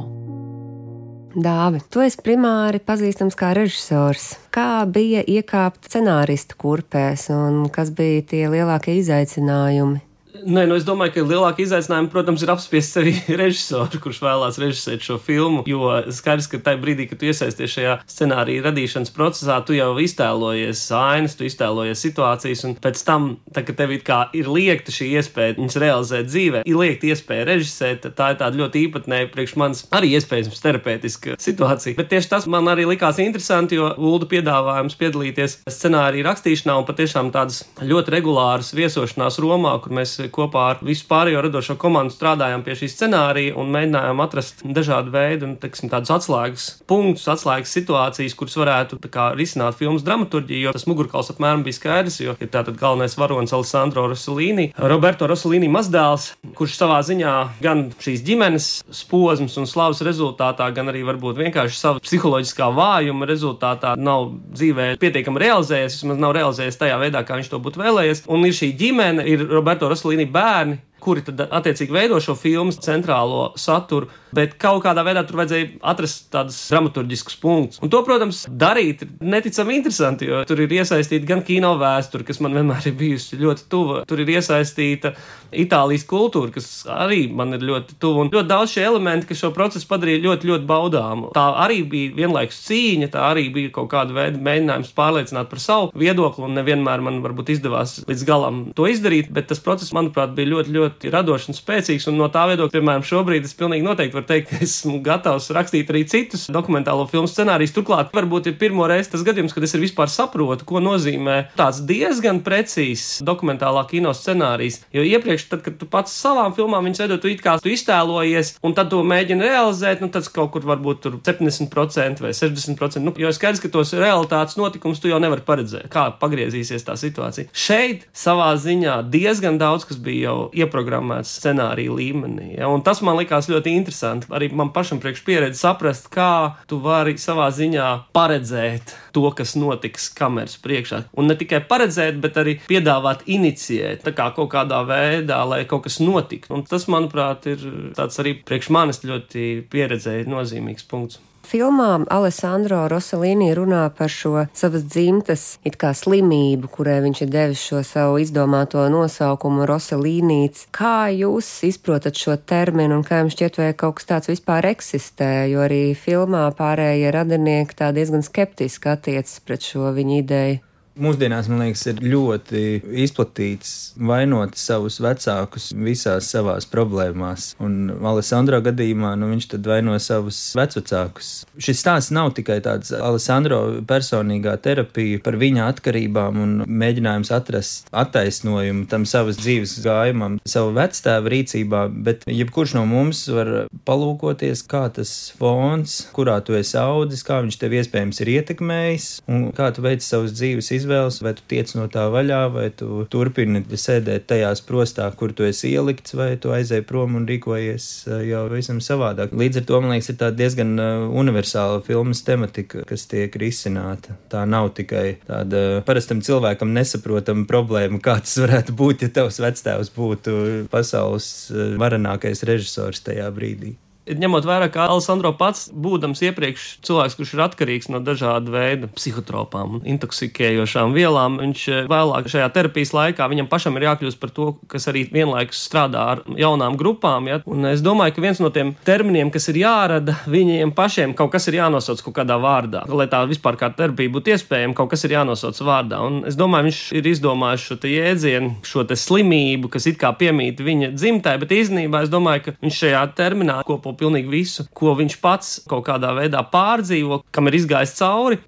Dāvi, 1.38 1.84
tu 1.94 2.02
esi 2.02 2.18
primāri 2.26 2.80
pazīstams 2.82 3.38
kā 3.38 3.52
režisors. 3.54 4.32
Kā 4.50 4.82
bija 4.90 5.22
iekāpt 5.22 5.86
scenārista 5.86 6.58
kurpēs 6.58 7.28
un 7.36 7.68
kas 7.74 7.92
bija 7.94 8.26
tie 8.32 8.44
lielākie 8.50 8.98
izaicinājumi? 9.04 10.07
Nē, 10.46 10.66
nu 10.70 10.76
es 10.78 10.86
domāju, 10.86 11.14
ka 11.16 11.24
lielāka 11.26 11.64
izaicinājuma, 11.64 12.10
protams, 12.12 12.44
ir 12.44 12.52
apspiest 12.54 12.98
arī 13.02 13.14
režisoru, 13.42 14.02
kurš 14.04 14.20
vēlās 14.22 14.60
režisēt 14.62 15.06
šo 15.06 15.18
filmu. 15.22 15.64
Jo 15.70 16.02
skaidrs, 16.14 16.50
ka 16.52 16.60
tajā 16.64 16.80
brīdī, 16.82 17.08
kad 17.10 17.22
tu 17.22 17.30
iesaisties 17.30 17.74
šajā 17.74 17.96
scenārija 18.10 18.66
radīšanas 18.68 19.14
procesā, 19.16 19.60
tu 19.66 19.76
jau 19.78 19.90
iztēlojies 20.04 20.84
ainas, 20.98 21.38
tu 21.40 21.48
iztēlojies 21.48 22.04
situācijas, 22.06 22.64
un 22.68 22.76
pēc 22.84 23.02
tam, 23.08 23.30
tā, 23.56 23.64
kad 23.68 23.80
tev 23.80 23.96
ir 23.98 24.52
liekta 24.52 24.94
šī 24.94 25.10
iespēja 25.18 25.58
viņas 25.58 25.80
realizēt 25.82 26.30
dzīvē, 26.30 26.64
ir 26.68 26.80
liekta 26.82 27.12
iespēja 27.14 27.48
režisēt, 27.52 28.10
tā 28.18 28.32
ir 28.34 28.40
tāda 28.42 28.62
ļoti 28.62 28.84
īpatnēja 28.88 29.32
priekš 29.34 29.58
manis 29.60 29.86
arī 29.96 30.14
iespējams 30.18 30.64
terapeitiska 30.64 31.38
situācija. 31.42 31.98
Bet 31.98 32.12
tieši 32.14 32.32
tas 32.36 32.48
man 32.52 32.70
arī 32.72 32.88
likās 32.90 33.22
interesanti, 33.24 33.80
jo 33.80 33.90
Ulda 33.98 34.30
piedāvājums 34.30 34.98
piedalīties 35.00 35.60
scenārija 35.72 36.28
rakstīšanā 36.30 36.78
un 36.78 36.88
patiešām 36.88 37.32
tādas 37.36 37.64
ļoti 37.82 38.14
regulāras 38.18 38.74
viesošanās 38.78 39.40
Romā, 39.44 39.76
kur 39.84 39.96
mēs 39.98 40.18
kopā 40.34 40.64
ar 40.74 40.82
visu 40.86 41.06
pārējo 41.10 41.42
radošo 41.46 41.78
komandu 41.80 42.16
strādājām 42.16 42.64
pie 42.66 42.76
šī 42.80 42.90
scenārija 42.92 43.56
un 43.60 43.72
mēģinājām 43.74 44.24
atrast 44.24 44.64
dažādu 44.64 45.14
veidu, 45.14 45.52
nu, 45.52 45.58
teiksim, 45.62 45.92
tādus 45.92 46.14
atslēgas 46.16 46.68
punktus, 46.90 47.28
atslēgas 47.32 47.74
situācijas, 47.78 48.36
kuras 48.38 48.58
varētu 48.60 49.00
kā, 49.14 49.30
risināt 49.38 49.78
filmas 49.80 50.06
dramaturģiju, 50.08 50.68
jo 50.68 50.76
tas 50.76 50.88
mugurkauls 50.90 51.32
apmēram 51.34 51.66
bija 51.66 51.80
skaidrs, 51.80 52.20
jo 52.24 52.36
ir 52.40 52.52
tātad 52.54 52.80
galvenais 52.80 53.18
varonis 53.20 53.56
Alessandro 53.56 54.08
Rosalīni, 54.12 54.72
Roberto 54.78 55.30
Rosalīni 55.30 55.70
mazdēls, 55.72 56.32
kurš 56.58 56.78
savā 56.80 56.98
ziņā 57.06 57.34
gan 57.62 57.84
šīs 58.02 58.24
ģimenes 58.26 58.68
posms 59.12 59.58
un 59.62 59.70
slavas 59.70 60.02
rezultātā, 60.06 60.68
gan 60.76 60.92
arī 60.92 61.04
varbūt 61.08 61.40
vienkārši 61.44 61.78
sava 61.78 62.04
psiholoģiskā 62.04 62.70
vājuma 62.78 63.30
rezultātā 63.30 63.94
nav 64.00 64.32
dzīvē 64.58 64.90
pietiekami 65.02 65.44
realizējies, 65.46 66.00
vismaz 66.02 66.22
nav 66.22 66.36
realizējies 66.38 66.82
tajā 66.82 66.98
veidā, 67.02 67.24
kā 67.28 67.38
viņš 67.40 67.52
to 67.54 67.62
būtu 67.64 67.84
vēlējies. 67.84 68.26
Un 68.34 68.46
ir 68.50 68.58
šī 68.58 68.74
ģimene, 68.80 69.26
ir 69.30 69.46
Roberto 69.52 69.90
Rosalīni 69.92 70.28
bērni, 70.34 70.82
kuri 71.08 71.24
tad 71.28 71.48
attiecīgi 71.48 71.96
veido 71.96 72.20
šo 72.24 72.36
filmu 72.38 72.76
centrālo 72.76 73.52
saturu 73.60 74.12
bet 74.36 74.56
kaut 74.62 74.84
kādā 74.86 75.04
veidā 75.08 75.24
tur 75.28 75.40
vajadzēja 75.42 75.70
atrast 75.92 76.28
tādus 76.34 76.58
dramaturgiskus 76.72 77.38
punktus. 77.42 77.82
Un 77.84 77.92
to, 77.94 78.02
protams, 78.06 78.44
darīt 78.48 79.06
neticami 79.24 79.78
interesanti, 79.80 80.28
jo 80.30 80.44
tur 80.48 80.62
ir 80.64 80.76
iesaistīta 80.80 81.30
gan 81.30 81.44
kino 81.48 81.74
vēsture, 81.80 82.26
kas 82.28 82.42
man 82.44 82.58
vienmēr 82.58 82.90
ir 82.90 82.98
bijusi 83.00 83.40
ļoti 83.42 83.68
tuva. 83.72 84.04
Tur 84.08 84.24
ir 84.24 84.34
iesaistīta 84.38 85.16
Itālijas 85.58 86.04
kultūra, 86.08 86.52
kas 86.52 86.84
arī 86.92 87.28
man 87.32 87.56
ir 87.56 87.64
ļoti 87.64 87.96
tuva. 88.02 88.26
Un 88.26 88.32
ļoti 88.34 88.50
daudz 88.50 88.74
šie 88.74 88.84
elementi, 88.84 89.30
kas 89.30 89.40
šo 89.40 89.54
procesu 89.56 89.88
padarīja 89.88 90.24
ļoti, 90.26 90.50
ļoti 90.50 90.68
baudāmu. 90.68 91.32
Tā 91.36 91.46
arī 91.64 91.80
bija 91.88 92.16
vienlaikus 92.18 92.60
cīņa, 92.66 93.12
tā 93.14 93.30
arī 93.30 93.48
bija 93.56 93.72
kaut 93.78 93.88
kāda 93.94 94.16
veida 94.18 94.42
mēģinājums 94.44 94.92
pārliecināt 94.98 95.48
par 95.52 95.64
savu 95.64 95.92
viedokli, 95.96 96.44
un 96.44 96.58
nevienmēr 96.60 97.04
man 97.06 97.22
varbūt 97.24 97.54
izdevās 97.56 98.02
līdz 98.10 98.26
galam 98.28 98.60
to 98.76 98.90
izdarīt, 98.92 99.32
bet 99.34 99.48
tas 99.52 99.64
process, 99.64 99.96
manuprāt, 99.96 100.36
bija 100.36 100.52
ļoti, 100.52 100.76
ļoti 100.76 100.97
radošs 101.06 101.52
un 101.52 101.58
spēcīgs. 101.58 102.08
Un 102.10 102.18
no 102.20 102.28
tā 102.34 102.46
viedokļa, 102.52 102.74
piemēram, 102.74 103.06
šobrīd 103.06 103.46
es 103.48 103.56
pilnīgi 103.58 103.86
noteikti 103.86 104.18
varu 104.18 104.28
teikt, 104.30 104.50
ka 104.52 104.62
esmu 104.66 105.00
gatavs 105.06 105.50
rakstīt 105.56 105.92
arī 105.94 106.04
citus 106.10 106.48
dokumentālo 106.54 107.06
filmu 107.12 107.30
scenārijus. 107.32 107.76
Turklāt, 107.76 108.12
varbūt 108.16 108.52
ir 108.52 108.58
pirmo 108.60 108.88
reizi 108.90 109.14
tas 109.14 109.26
gadījums, 109.28 109.54
kad 109.56 109.66
es 109.68 109.76
vispār 109.78 110.12
saprotu, 110.12 110.66
ko 110.68 110.82
nozīmē 110.84 111.38
tāds 111.58 111.84
diezgan 111.88 112.42
precīzs 112.46 113.22
dokumentālā 113.28 113.86
kino 113.90 114.14
scenārijs. 114.18 114.82
Jo 114.96 115.06
iepriekš, 115.06 115.48
tad, 115.52 115.64
kad 115.66 115.78
tu 115.80 115.90
pats 115.90 116.16
savām 116.18 116.56
filmām 116.58 116.88
viņus 116.88 117.04
veidot, 117.04 117.22
tu 117.24 117.32
it 117.32 117.44
kā 117.46 117.58
tu 117.62 117.72
iztēlojies, 117.74 118.56
un 118.66 118.76
tad 118.78 118.92
to 118.94 119.04
mēģini 119.08 119.46
realizēt, 119.46 120.04
nu 120.04 120.12
tas 120.14 120.30
kaut 120.34 120.54
kur 120.56 120.66
varbūt 120.68 121.04
tur 121.04 121.20
70% 121.24 122.24
vai 122.24 122.34
60%. 122.36 123.04
Nu, 123.04 123.14
jo 123.18 123.32
skaidrs, 123.36 123.62
ka 123.64 123.72
tos 123.74 123.94
realitātes 123.98 124.58
notikumus 124.60 125.02
tu 125.04 125.12
jau 125.12 125.20
nevari 125.22 125.46
paredzēt, 125.46 125.90
kā 125.94 126.08
pagriezīsies 126.22 126.86
tā 126.88 126.98
situācija. 127.00 127.52
Šeit 127.54 128.08
savā 128.18 128.50
ziņā 128.60 129.00
diezgan 129.12 129.60
daudz 129.62 129.88
kas 129.88 130.00
bija 130.02 130.32
jau 130.32 130.38
ieprogrammēts 130.78 131.38
scenārija 131.40 131.94
līmenī. 131.98 132.56
Ja? 132.58 132.70
Un 132.70 132.84
tas 132.86 133.02
man 133.06 133.18
likās 133.18 133.50
ļoti 133.50 133.74
interesanti 133.78 134.30
arī 134.34 134.50
man 134.54 134.72
pašam 134.76 135.02
priekš 135.02 135.24
pieredzi 135.26 135.62
saprast, 135.62 136.10
kā 136.14 136.58
tu 136.70 136.80
vari 136.84 137.18
savā 137.18 137.50
ziņā 137.54 137.88
paredzēt 138.16 138.96
to, 139.16 139.26
kas 139.38 139.56
notiks 139.58 140.10
kameras 140.18 140.58
priekšā. 140.62 141.04
Un 141.18 141.32
ne 141.32 141.38
tikai 141.38 141.64
paredzēt, 141.68 142.20
bet 142.22 142.38
arī 142.38 142.58
piedāvāt, 142.70 143.26
inicijēt 143.26 144.06
kā 144.18 144.30
kaut 144.36 144.52
kādā 144.54 144.84
veidā, 144.88 145.42
lai 145.48 145.64
kaut 145.70 145.88
kas 145.88 146.00
notiktu. 146.02 146.54
Un 146.56 146.66
tas, 146.68 146.88
manuprāt, 146.92 147.50
ir 147.50 147.64
tāds 147.98 148.22
arī 148.22 148.38
priekš 148.48 148.72
manis 148.74 149.04
ļoti 149.06 149.48
pieredzēji 149.72 150.30
nozīmīgs 150.30 150.88
punkts. 150.90 151.22
Filmā 151.48 152.02
Alessandro 152.12 152.82
Rosalīni 152.92 153.54
runā 153.56 153.86
par 153.96 154.12
šo 154.12 154.42
savas 154.58 154.84
dzimtas 154.84 155.46
it 155.64 155.78
kā 155.80 155.94
slimību, 155.96 156.68
kurai 156.74 156.98
viņš 157.06 157.22
ir 157.24 157.32
devis 157.32 157.64
šo 157.70 157.80
savu 157.88 158.20
izdomāto 158.20 158.84
nosaukumu 158.92 159.64
Rosalīnīts. 159.70 160.66
Kā 160.76 161.08
jūs 161.16 161.48
izprotat 161.70 162.20
šo 162.20 162.36
terminu 162.36 163.00
un 163.00 163.08
kā 163.08 163.22
jums 163.22 163.38
šķiet, 163.38 163.62
vai 163.64 163.72
kaut 163.80 164.02
kas 164.02 164.12
tāds 164.12 164.34
vispār 164.34 164.68
eksistē, 164.74 165.32
jo 165.54 165.64
arī 165.64 165.82
filmā 165.96 166.50
pārējie 166.58 167.16
radinieki 167.16 167.80
tā 167.80 167.94
diezgan 167.96 168.28
skeptiski 168.28 168.98
attiecas 168.98 169.40
pret 169.48 169.72
šo 169.72 169.96
viņa 169.96 170.24
ideju? 170.26 170.67
Mūsdienās, 170.98 171.46
man 171.52 171.62
liekas, 171.62 171.84
ir 171.92 172.00
ļoti 172.02 172.62
izplatīts 173.04 173.74
vainot 174.02 174.56
savus 174.58 174.98
vecākus 175.04 175.70
visās 175.78 176.30
savās 176.34 176.66
problēmās. 176.72 177.52
Un 177.62 177.92
Alessandro 178.02 178.58
gadījumā 178.66 179.12
nu, 179.20 179.30
viņš 179.30 179.48
vaino 179.68 179.94
savus 180.02 180.40
vecākus. 180.58 181.30
Šis 181.62 181.84
stāsts 181.84 182.14
nav 182.16 182.32
tikai 182.38 182.58
tāds 182.66 182.90
Alessandro 182.98 183.60
personīgā 183.88 184.56
terapija 184.64 185.22
par 185.22 185.38
viņa 185.38 185.68
atkarībām 185.74 186.42
un 186.42 186.56
mēģinājums 186.66 187.32
atrast 187.36 187.92
attaisnojumu 187.94 188.88
tam 188.90 189.06
savas 189.06 189.38
dzīves 189.38 189.78
gājumam, 189.86 190.40
savu 190.50 190.74
vectēvu 190.80 191.34
rīcībā, 191.36 191.84
bet 192.08 192.26
jebkurš 192.26 192.74
no 192.80 192.88
mums 192.90 193.22
var 193.30 193.54
palūkoties, 193.86 194.66
kā 194.66 194.88
tas 194.98 195.14
fons, 195.38 196.00
kurā 196.18 196.40
tu 196.42 196.58
esi 196.58 196.80
audzis, 196.82 197.26
kā 197.28 197.44
viņš 197.46 197.62
tev 197.62 197.78
iespējams 197.78 198.26
ir 198.26 198.34
ietekmējis 198.40 199.10
un 199.30 199.50
kā 199.58 199.70
tu 199.76 199.86
veici 199.86 200.10
savus 200.10 200.34
dzīves 200.34 200.74
izvēles 200.74 200.87
izvēles, 200.88 201.20
vai 201.22 201.34
tu 201.36 201.44
tiec 201.52 201.74
no 201.76 201.88
tā 201.92 202.08
vaļā, 202.12 202.42
vai 202.54 202.68
tu 202.72 203.04
turpini 203.12 203.64
sēdēt 203.68 204.28
tajā 204.32 204.54
sprostā, 204.58 205.10
kur 205.20 205.34
tu 205.36 205.46
esi 205.48 205.74
ielikts, 205.76 206.16
vai 206.16 206.36
tu 206.40 206.54
aizēji 206.56 206.86
prom 206.88 207.18
un 207.20 207.28
rīkojies 207.28 207.88
eh, 208.08 208.24
jau 208.32 208.46
visam 208.52 208.80
savādāk. 208.84 209.36
Līdz 209.36 209.62
ar 209.62 209.68
to, 209.68 209.82
man 209.84 209.96
liekas, 209.96 210.12
ir 210.14 210.20
tā 210.22 210.32
diezgan 210.36 210.76
eh, 210.80 211.08
universāla 211.22 211.82
filmas 211.86 212.24
tematika, 212.28 212.86
kas 212.88 213.08
tiek 213.12 213.36
risināta. 213.40 214.16
Tā 214.32 214.46
nav 214.48 214.72
tikai 214.78 215.20
tāda 215.28 215.84
parastam 215.88 216.24
cilvēkam 216.26 216.72
nesaprotama 216.76 217.48
problēma, 217.50 218.00
kā 218.04 218.20
tas 218.24 218.38
varētu 218.44 218.78
būt, 218.78 219.06
ja 219.06 219.14
tavs 219.22 219.42
vectēvs 219.44 219.92
būtu 219.98 220.38
pasaules 220.72 221.52
eh, 221.52 221.76
varenākais 221.82 222.46
režisors 222.48 223.04
tajā 223.06 223.28
brīdī 223.36 223.76
ņemot 224.08 224.46
vērā, 224.48 224.70
ka 224.72 224.88
Alessandro 224.88 225.34
pats, 225.38 225.68
būdams 225.74 226.22
iepriekš 226.30 226.68
cilvēks, 226.88 227.18
kurš 227.20 227.34
ir 227.36 227.44
atkarīgs 227.48 227.90
no 227.92 228.02
dažāda 228.04 228.52
veida 228.54 228.90
psihotropām 228.96 229.82
intoksikējošām 229.88 230.96
vielām, 230.96 231.40
viņš 231.42 231.64
eh, 231.74 231.90
vēlāk 231.92 232.30
šajā 232.32 232.48
terapijas 232.56 232.94
laikā 232.96 233.28
viņam 233.32 233.50
pašam 233.52 233.78
ir 233.78 233.88
jākļūst 233.90 234.22
par 234.22 234.34
to, 234.36 234.50
kas 234.72 234.88
arī 234.92 235.06
vienlaikus 235.14 235.62
strādā 235.68 236.04
ar 236.14 236.24
jaunām 236.38 236.78
grupām. 236.80 237.30
Ja? 237.30 237.42
Un 237.50 237.68
es 237.72 237.84
domāju, 237.86 238.16
ka 238.16 238.24
viens 238.24 238.42
no 238.44 238.52
tiem 238.54 238.74
terminiem, 238.88 239.32
kas 239.34 239.50
ir 239.52 239.62
jārada, 239.64 240.18
viņiem 240.30 240.74
pašiem 240.78 241.16
kaut 241.18 241.34
kas 241.36 241.50
ir 241.52 241.60
jānosauc 241.60 242.04
kaut 242.06 242.18
kādā 242.22 242.40
vārdā. 242.42 242.86
Lai 242.88 243.10
tā 243.12 243.24
vispār 243.30 243.60
kā 243.60 243.72
terapija 243.76 244.14
būtu 244.14 244.34
iespējama, 244.36 244.78
kaut 244.78 244.92
kas 244.94 245.06
ir 245.08 245.18
jānosauc 245.18 245.60
vārdā. 245.68 246.00
Un 246.08 246.22
es 246.30 246.38
domāju, 246.40 246.70
viņš 246.70 246.82
ir 247.00 247.12
izdomājis 247.12 247.68
šo 247.68 247.80
jēdzienu, 247.88 248.54
šo 248.68 248.86
slimību, 248.88 249.72
kas 249.74 249.88
it 249.90 250.00
kā 250.02 250.14
piemīt 250.18 250.62
viņa 250.64 250.94
dzimtai, 250.96 251.38
bet 251.42 251.54
īstenībā 251.56 252.04
es 252.06 252.12
domāju, 252.14 252.48
ka 252.48 252.56
viņš 252.64 252.82
šajā 252.84 253.04
terminā 253.18 253.60
kopo 253.68 253.94
pilnīgi 254.00 254.32
visu, 254.32 254.68
ko 254.78 254.96
viņš 254.98 255.22
pats 255.24 255.56
kaut 255.70 255.88
kādā 255.90 256.14
veidā 256.18 256.44
pārdzīvo, 256.52 257.24
kam 257.32 257.50
ir 257.50 257.62
izgājis 257.62 257.98
cauri. 258.00 258.42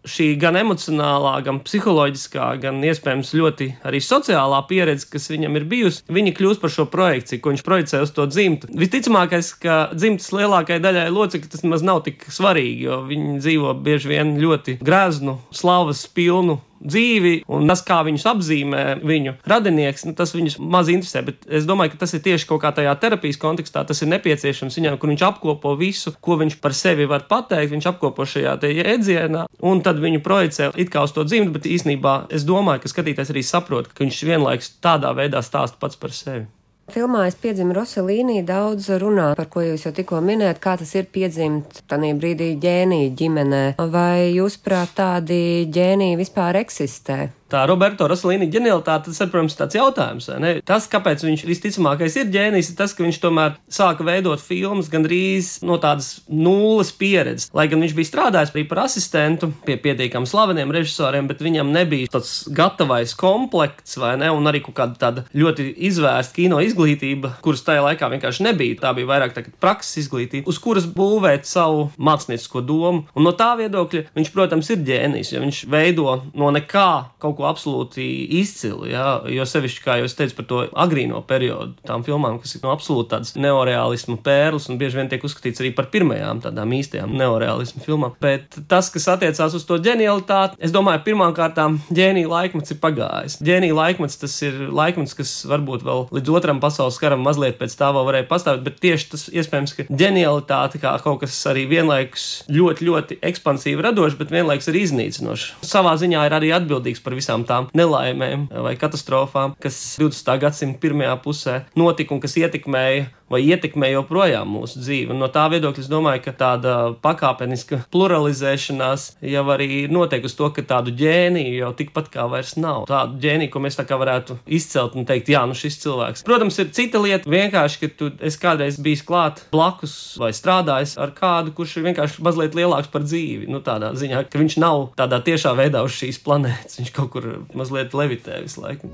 Šī 0.00 0.30
gan 0.40 0.56
emocionālā, 0.56 1.34
gan 1.44 1.58
psiholoģiskā, 1.60 2.46
gan 2.62 2.78
iespējams 2.88 3.34
ļoti 3.36 3.66
arī 3.84 3.98
sociālā 4.00 4.62
pieredze, 4.64 5.04
kas 5.12 5.28
viņam 5.28 5.58
ir 5.60 5.66
bijusi, 5.68 6.00
viņa 6.08 6.32
kļūst 6.38 6.62
par 6.62 6.72
šo 6.72 6.86
projekciju, 6.88 7.42
ko 7.44 7.52
viņš 7.52 7.64
projicē 7.66 8.00
uz 8.06 8.14
to 8.16 8.24
dzimtu. 8.30 8.70
Visticamākais, 8.80 9.52
ka 9.60 9.76
dzimtas 9.92 10.30
lielākajai 10.32 10.80
daļai 10.86 11.04
locekļu 11.12 11.52
tas 11.52 11.66
maz 11.68 11.84
nav 11.84 12.00
tik 12.08 12.24
svarīgi, 12.32 12.88
jo 12.88 13.02
viņi 13.10 13.36
dzīvo 13.44 13.76
bieži 13.84 14.14
vien 14.14 14.32
ļoti 14.40 14.78
greznu, 14.80 15.36
slavas 15.52 16.06
pilnu 16.08 16.62
dzīvi, 16.80 17.34
un 17.52 17.68
tas, 17.70 17.82
kā 17.86 18.00
viņus 18.06 18.26
apzīmē 18.32 18.84
viņu 19.06 19.36
radinieks, 19.48 20.06
nu, 20.08 20.14
tas 20.18 20.34
viņus 20.36 20.58
maz 20.60 20.90
interesē. 20.92 21.22
Bet 21.26 21.46
es 21.48 21.68
domāju, 21.68 21.94
ka 21.94 22.02
tas 22.04 22.14
ir 22.16 22.24
tieši 22.24 22.48
kaut 22.50 22.62
kā 22.64 22.72
tajā 22.76 22.94
terapijas 23.02 23.40
kontekstā, 23.40 23.84
tas 23.88 24.02
ir 24.02 24.12
nepieciešams 24.12 24.78
viņam, 24.80 25.00
kur 25.00 25.12
viņš 25.12 25.26
apkopo 25.30 25.74
visu, 25.80 26.14
ko 26.20 26.38
viņš 26.40 26.60
par 26.62 26.76
sevi 26.76 27.08
var 27.10 27.26
pateikt. 27.30 27.72
Viņš 27.74 27.90
apkopo 27.92 28.26
šajā 28.26 28.56
jēdzienā, 28.66 29.46
un 29.66 29.82
tad 29.84 30.00
viņu 30.02 30.22
projicē 30.24 30.70
it 30.80 30.92
kā 30.92 31.04
uz 31.06 31.14
to 31.16 31.24
dzimtu, 31.26 31.54
bet 31.56 31.68
īsnībā 31.70 32.16
es 32.34 32.46
domāju, 32.48 32.84
ka 32.84 32.92
skatītājs 32.92 33.34
arī 33.34 33.44
saprot, 33.46 33.92
ka 33.92 34.04
viņš 34.04 34.24
vienlaikus 34.26 34.72
tādā 34.82 35.12
veidā 35.16 35.44
stāsta 35.44 35.80
pats 35.80 36.00
par 36.00 36.16
sevi. 36.16 36.48
Filmā 36.90 37.24
es 37.30 37.36
piedzimu 37.38 37.74
Rosalīnī 37.76 38.40
daudz 38.46 38.88
runā, 39.00 39.30
par 39.38 39.46
ko 39.52 39.62
jūs 39.64 39.86
jau 39.86 39.92
tikko 39.94 40.18
minējāt, 40.26 40.60
kā 40.62 40.76
tas 40.80 40.94
ir 40.98 41.06
piedzimt 41.14 41.82
tādā 41.90 42.10
brīdī 42.18 42.52
ģēnija 42.62 43.12
ģimenē. 43.20 43.64
Vai 43.92 44.32
jūs 44.34 44.58
prāt 44.64 44.96
tādi 44.98 45.68
ģēniji 45.70 46.18
vispār 46.20 46.60
eksistē? 46.64 47.28
Tā 47.50 47.64
Roberto 47.68 48.06
Rosalīna 48.10 48.48
ģenialitāte, 48.50 49.10
tas 49.10 49.20
ir, 49.22 49.30
protams, 49.32 49.56
tāds 49.58 49.76
jautājums. 49.78 50.28
Tas, 50.66 50.86
kāpēc 50.90 51.24
viņš 51.26 51.44
visticamākais 51.48 52.16
ir 52.20 52.30
ģēnijs, 52.34 52.72
ir 52.72 52.78
tas, 52.78 52.94
ka 52.96 53.04
viņš 53.04 53.20
tomēr 53.22 53.56
sāka 53.72 54.06
veidot 54.06 54.42
filmas 54.42 54.90
gandrīz 54.92 55.58
no 55.66 55.78
tādas 55.82 56.20
nulles 56.28 56.92
pieredzes. 56.96 57.50
Lai 57.56 57.66
gan 57.70 57.82
viņš 57.82 57.96
bija 57.96 58.10
strādājis 58.10 58.54
arī 58.54 58.64
par 58.70 58.84
asistentu 58.86 59.50
pie 59.66 59.76
pietiekami 59.80 60.28
slaveniem 60.28 60.72
režisoriem, 60.74 61.28
bet 61.30 61.42
viņam 61.44 61.72
nebija 61.74 62.10
tāds 62.14 62.34
gatavais 62.54 63.14
komplekts, 63.18 63.98
vai 64.00 64.16
ne, 64.20 64.30
un 64.34 64.50
arī 64.50 64.62
kaut 64.64 64.76
kāda 64.78 64.98
tāda 65.00 65.26
ļoti 65.36 65.70
izvērsta 65.90 66.36
kino 66.36 66.60
izglītība, 66.64 67.34
kuras 67.44 67.64
tajā 67.66 67.84
laikā 67.86 68.10
vienkārši 68.14 68.46
nebija. 68.46 68.78
Tā 68.84 68.94
bija 68.96 69.10
vairāk 69.10 69.34
tā, 69.36 69.44
prakses 69.62 70.04
izglītība, 70.04 70.48
uz 70.50 70.60
kuras 70.62 70.86
būvēt 70.90 71.48
savu 71.48 71.88
māksliniecisko 71.98 72.62
domu. 72.66 73.06
Un 73.16 73.26
no 73.26 73.34
tā 73.36 73.52
viedokļa 73.60 74.06
viņš, 74.16 74.32
protams, 74.34 74.70
ir 74.72 74.84
ģēnijs, 74.86 75.34
jo 75.34 75.44
viņš 75.44 75.62
veido 75.70 76.18
no 76.34 76.50
nekā 76.54 76.88
kaut 77.22 77.38
ko 77.38 77.39
ko 77.40 77.48
absolūti 77.48 78.04
izcili. 78.40 78.92
Jā, 78.92 79.22
jo 79.32 79.46
sevišķi, 79.48 79.82
kā 79.84 79.98
jau 80.00 80.08
es 80.08 80.16
teicu 80.18 80.36
par 80.38 80.48
to 80.50 80.60
agrīno 80.84 81.22
periodu, 81.26 81.76
tām 81.86 82.04
filmām, 82.06 82.38
kas 82.42 82.56
ir 82.56 82.64
no 82.64 82.72
absolūti 82.74 83.14
tādas 83.14 83.34
neoreālismu 83.40 84.18
pērles 84.24 84.68
un 84.70 84.78
bieži 84.80 85.00
vien 85.00 85.10
tiek 85.10 85.24
uzskatīts 85.24 85.62
arī 85.62 85.72
par 85.76 85.88
pirmajām 85.92 86.42
tādām 86.44 86.74
īstajām 86.76 87.14
neoreālismu 87.16 87.84
filmām. 87.84 88.16
Bet 88.22 88.58
tas, 88.70 88.90
kas 88.92 89.08
attiecās 89.14 89.56
uz 89.56 89.64
to 89.68 89.78
ģenialitāti, 89.82 90.58
es 90.60 90.74
domāju, 90.74 91.04
pirmām 91.08 91.34
kārtām 91.36 91.80
ģēnija 91.94 92.30
laikmets 92.30 92.74
ir 92.74 92.80
pagājis. 92.82 93.38
Ģēnija 93.46 93.76
laikmets 93.76 94.20
tas 94.20 94.36
ir 94.46 94.58
laikmets, 94.68 95.16
kas 95.18 95.34
varbūt 95.48 95.84
vēl 95.86 96.06
līdz 96.18 96.34
otram 96.36 96.60
pasaules 96.62 96.98
karam 97.00 97.24
mazliet 97.24 97.58
pēc 97.60 97.76
tā 97.78 97.90
vēl 97.94 98.08
varēja 98.08 98.28
pastāvēt, 98.30 98.64
bet 98.66 98.80
tieši 98.82 99.10
tas 99.14 99.26
iespējams, 99.32 99.76
ka 99.76 99.88
ģenialitāte 99.88 100.82
kā 100.82 100.96
kaut 101.04 101.22
kas 101.24 101.38
arī 101.50 101.66
vienlaikus 101.70 102.26
ļoti, 102.50 102.88
ļoti 102.90 103.20
ekspansīvi 103.30 103.86
radošs, 103.86 104.18
bet 104.20 104.34
vienlaikus 104.34 104.70
arī 104.72 104.84
iznīcinošs. 104.88 105.46
Savā 105.70 105.94
ziņā 106.00 106.26
ir 106.26 106.36
arī 106.36 106.52
atbildīgs 106.56 107.02
par 107.04 107.14
visām 107.14 107.29
visām 107.30 107.46
tām 107.46 107.68
nelaimēm 107.76 108.48
vai 108.50 108.74
katastrofām, 108.78 109.54
kas 109.62 109.76
20. 110.00 110.34
gadsimta 110.42 110.80
pirmajā 110.82 111.14
pusē 111.22 111.56
notika 111.78 112.14
un 112.14 112.20
kas 112.20 112.34
ietekmēja 112.40 113.06
vai 113.30 113.42
ietekmē 113.46 113.92
joprojām 113.92 114.50
mūsu 114.50 114.82
dzīvi. 114.82 115.10
Un 115.14 115.20
no 115.22 115.28
tā 115.32 115.46
viedokļa 115.52 115.84
es 115.84 115.90
domāju, 115.90 116.22
ka 116.24 116.34
tāda 116.36 116.74
pakāpeniska 117.02 117.84
pluralizēšanās 117.94 119.06
jau 119.30 119.44
arī 119.54 119.86
notiek 119.92 120.26
uz 120.26 120.34
to, 120.38 120.50
ka 120.54 120.64
tādu 120.66 120.94
ģēniju 120.98 121.54
jau 121.60 121.70
tikpat 121.78 122.10
kā 122.12 122.26
vairs 122.30 122.56
nav. 122.60 122.84
Tādu 122.90 123.20
ģēniju, 123.22 123.52
ko 123.54 123.62
mēs 123.64 123.78
tā 123.78 123.86
kā 123.88 123.98
varētu 124.00 124.40
izcelt 124.50 124.98
un 124.98 125.06
teikt, 125.08 125.30
jā, 125.32 125.44
nu 125.48 125.56
šis 125.58 125.78
cilvēks. 125.84 126.24
Protams, 126.26 126.58
ir 126.62 126.72
cita 126.76 127.02
lieta 127.02 127.30
vienkārši, 127.30 127.80
ka 127.82 127.92
tu 128.00 128.10
esi 128.18 128.42
kādreiz 128.42 128.80
bijis 128.82 129.04
klāt 129.06 129.44
blakus 129.54 129.94
vai 130.20 130.32
strādājis 130.36 130.96
ar 131.00 131.14
kādu, 131.16 131.54
kurš 131.56 131.78
ir 131.78 131.88
vienkārši 131.90 132.26
mazliet 132.26 132.58
lielāks 132.58 132.90
par 132.92 133.06
dzīvi. 133.06 133.48
Nu, 133.50 133.62
tādā 133.64 133.92
ziņā, 133.98 134.26
ka 134.30 134.42
viņš 134.42 134.58
nav 134.62 134.90
tādā 134.98 135.22
tiešā 135.24 135.54
veidā 135.58 135.84
uz 135.86 135.94
šīs 135.96 136.20
planētas, 136.26 136.80
viņš 136.82 136.94
kaut 136.96 137.14
kur 137.14 137.30
mazliet 137.54 137.94
levitē 137.96 138.42
visu 138.44 138.64
laiku. 138.64 138.90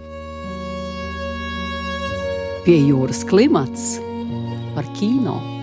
Pie 2.67 2.81
jūras 2.83 3.21
klimats 3.29 4.06
par 4.77 4.93
kino. 4.93 5.56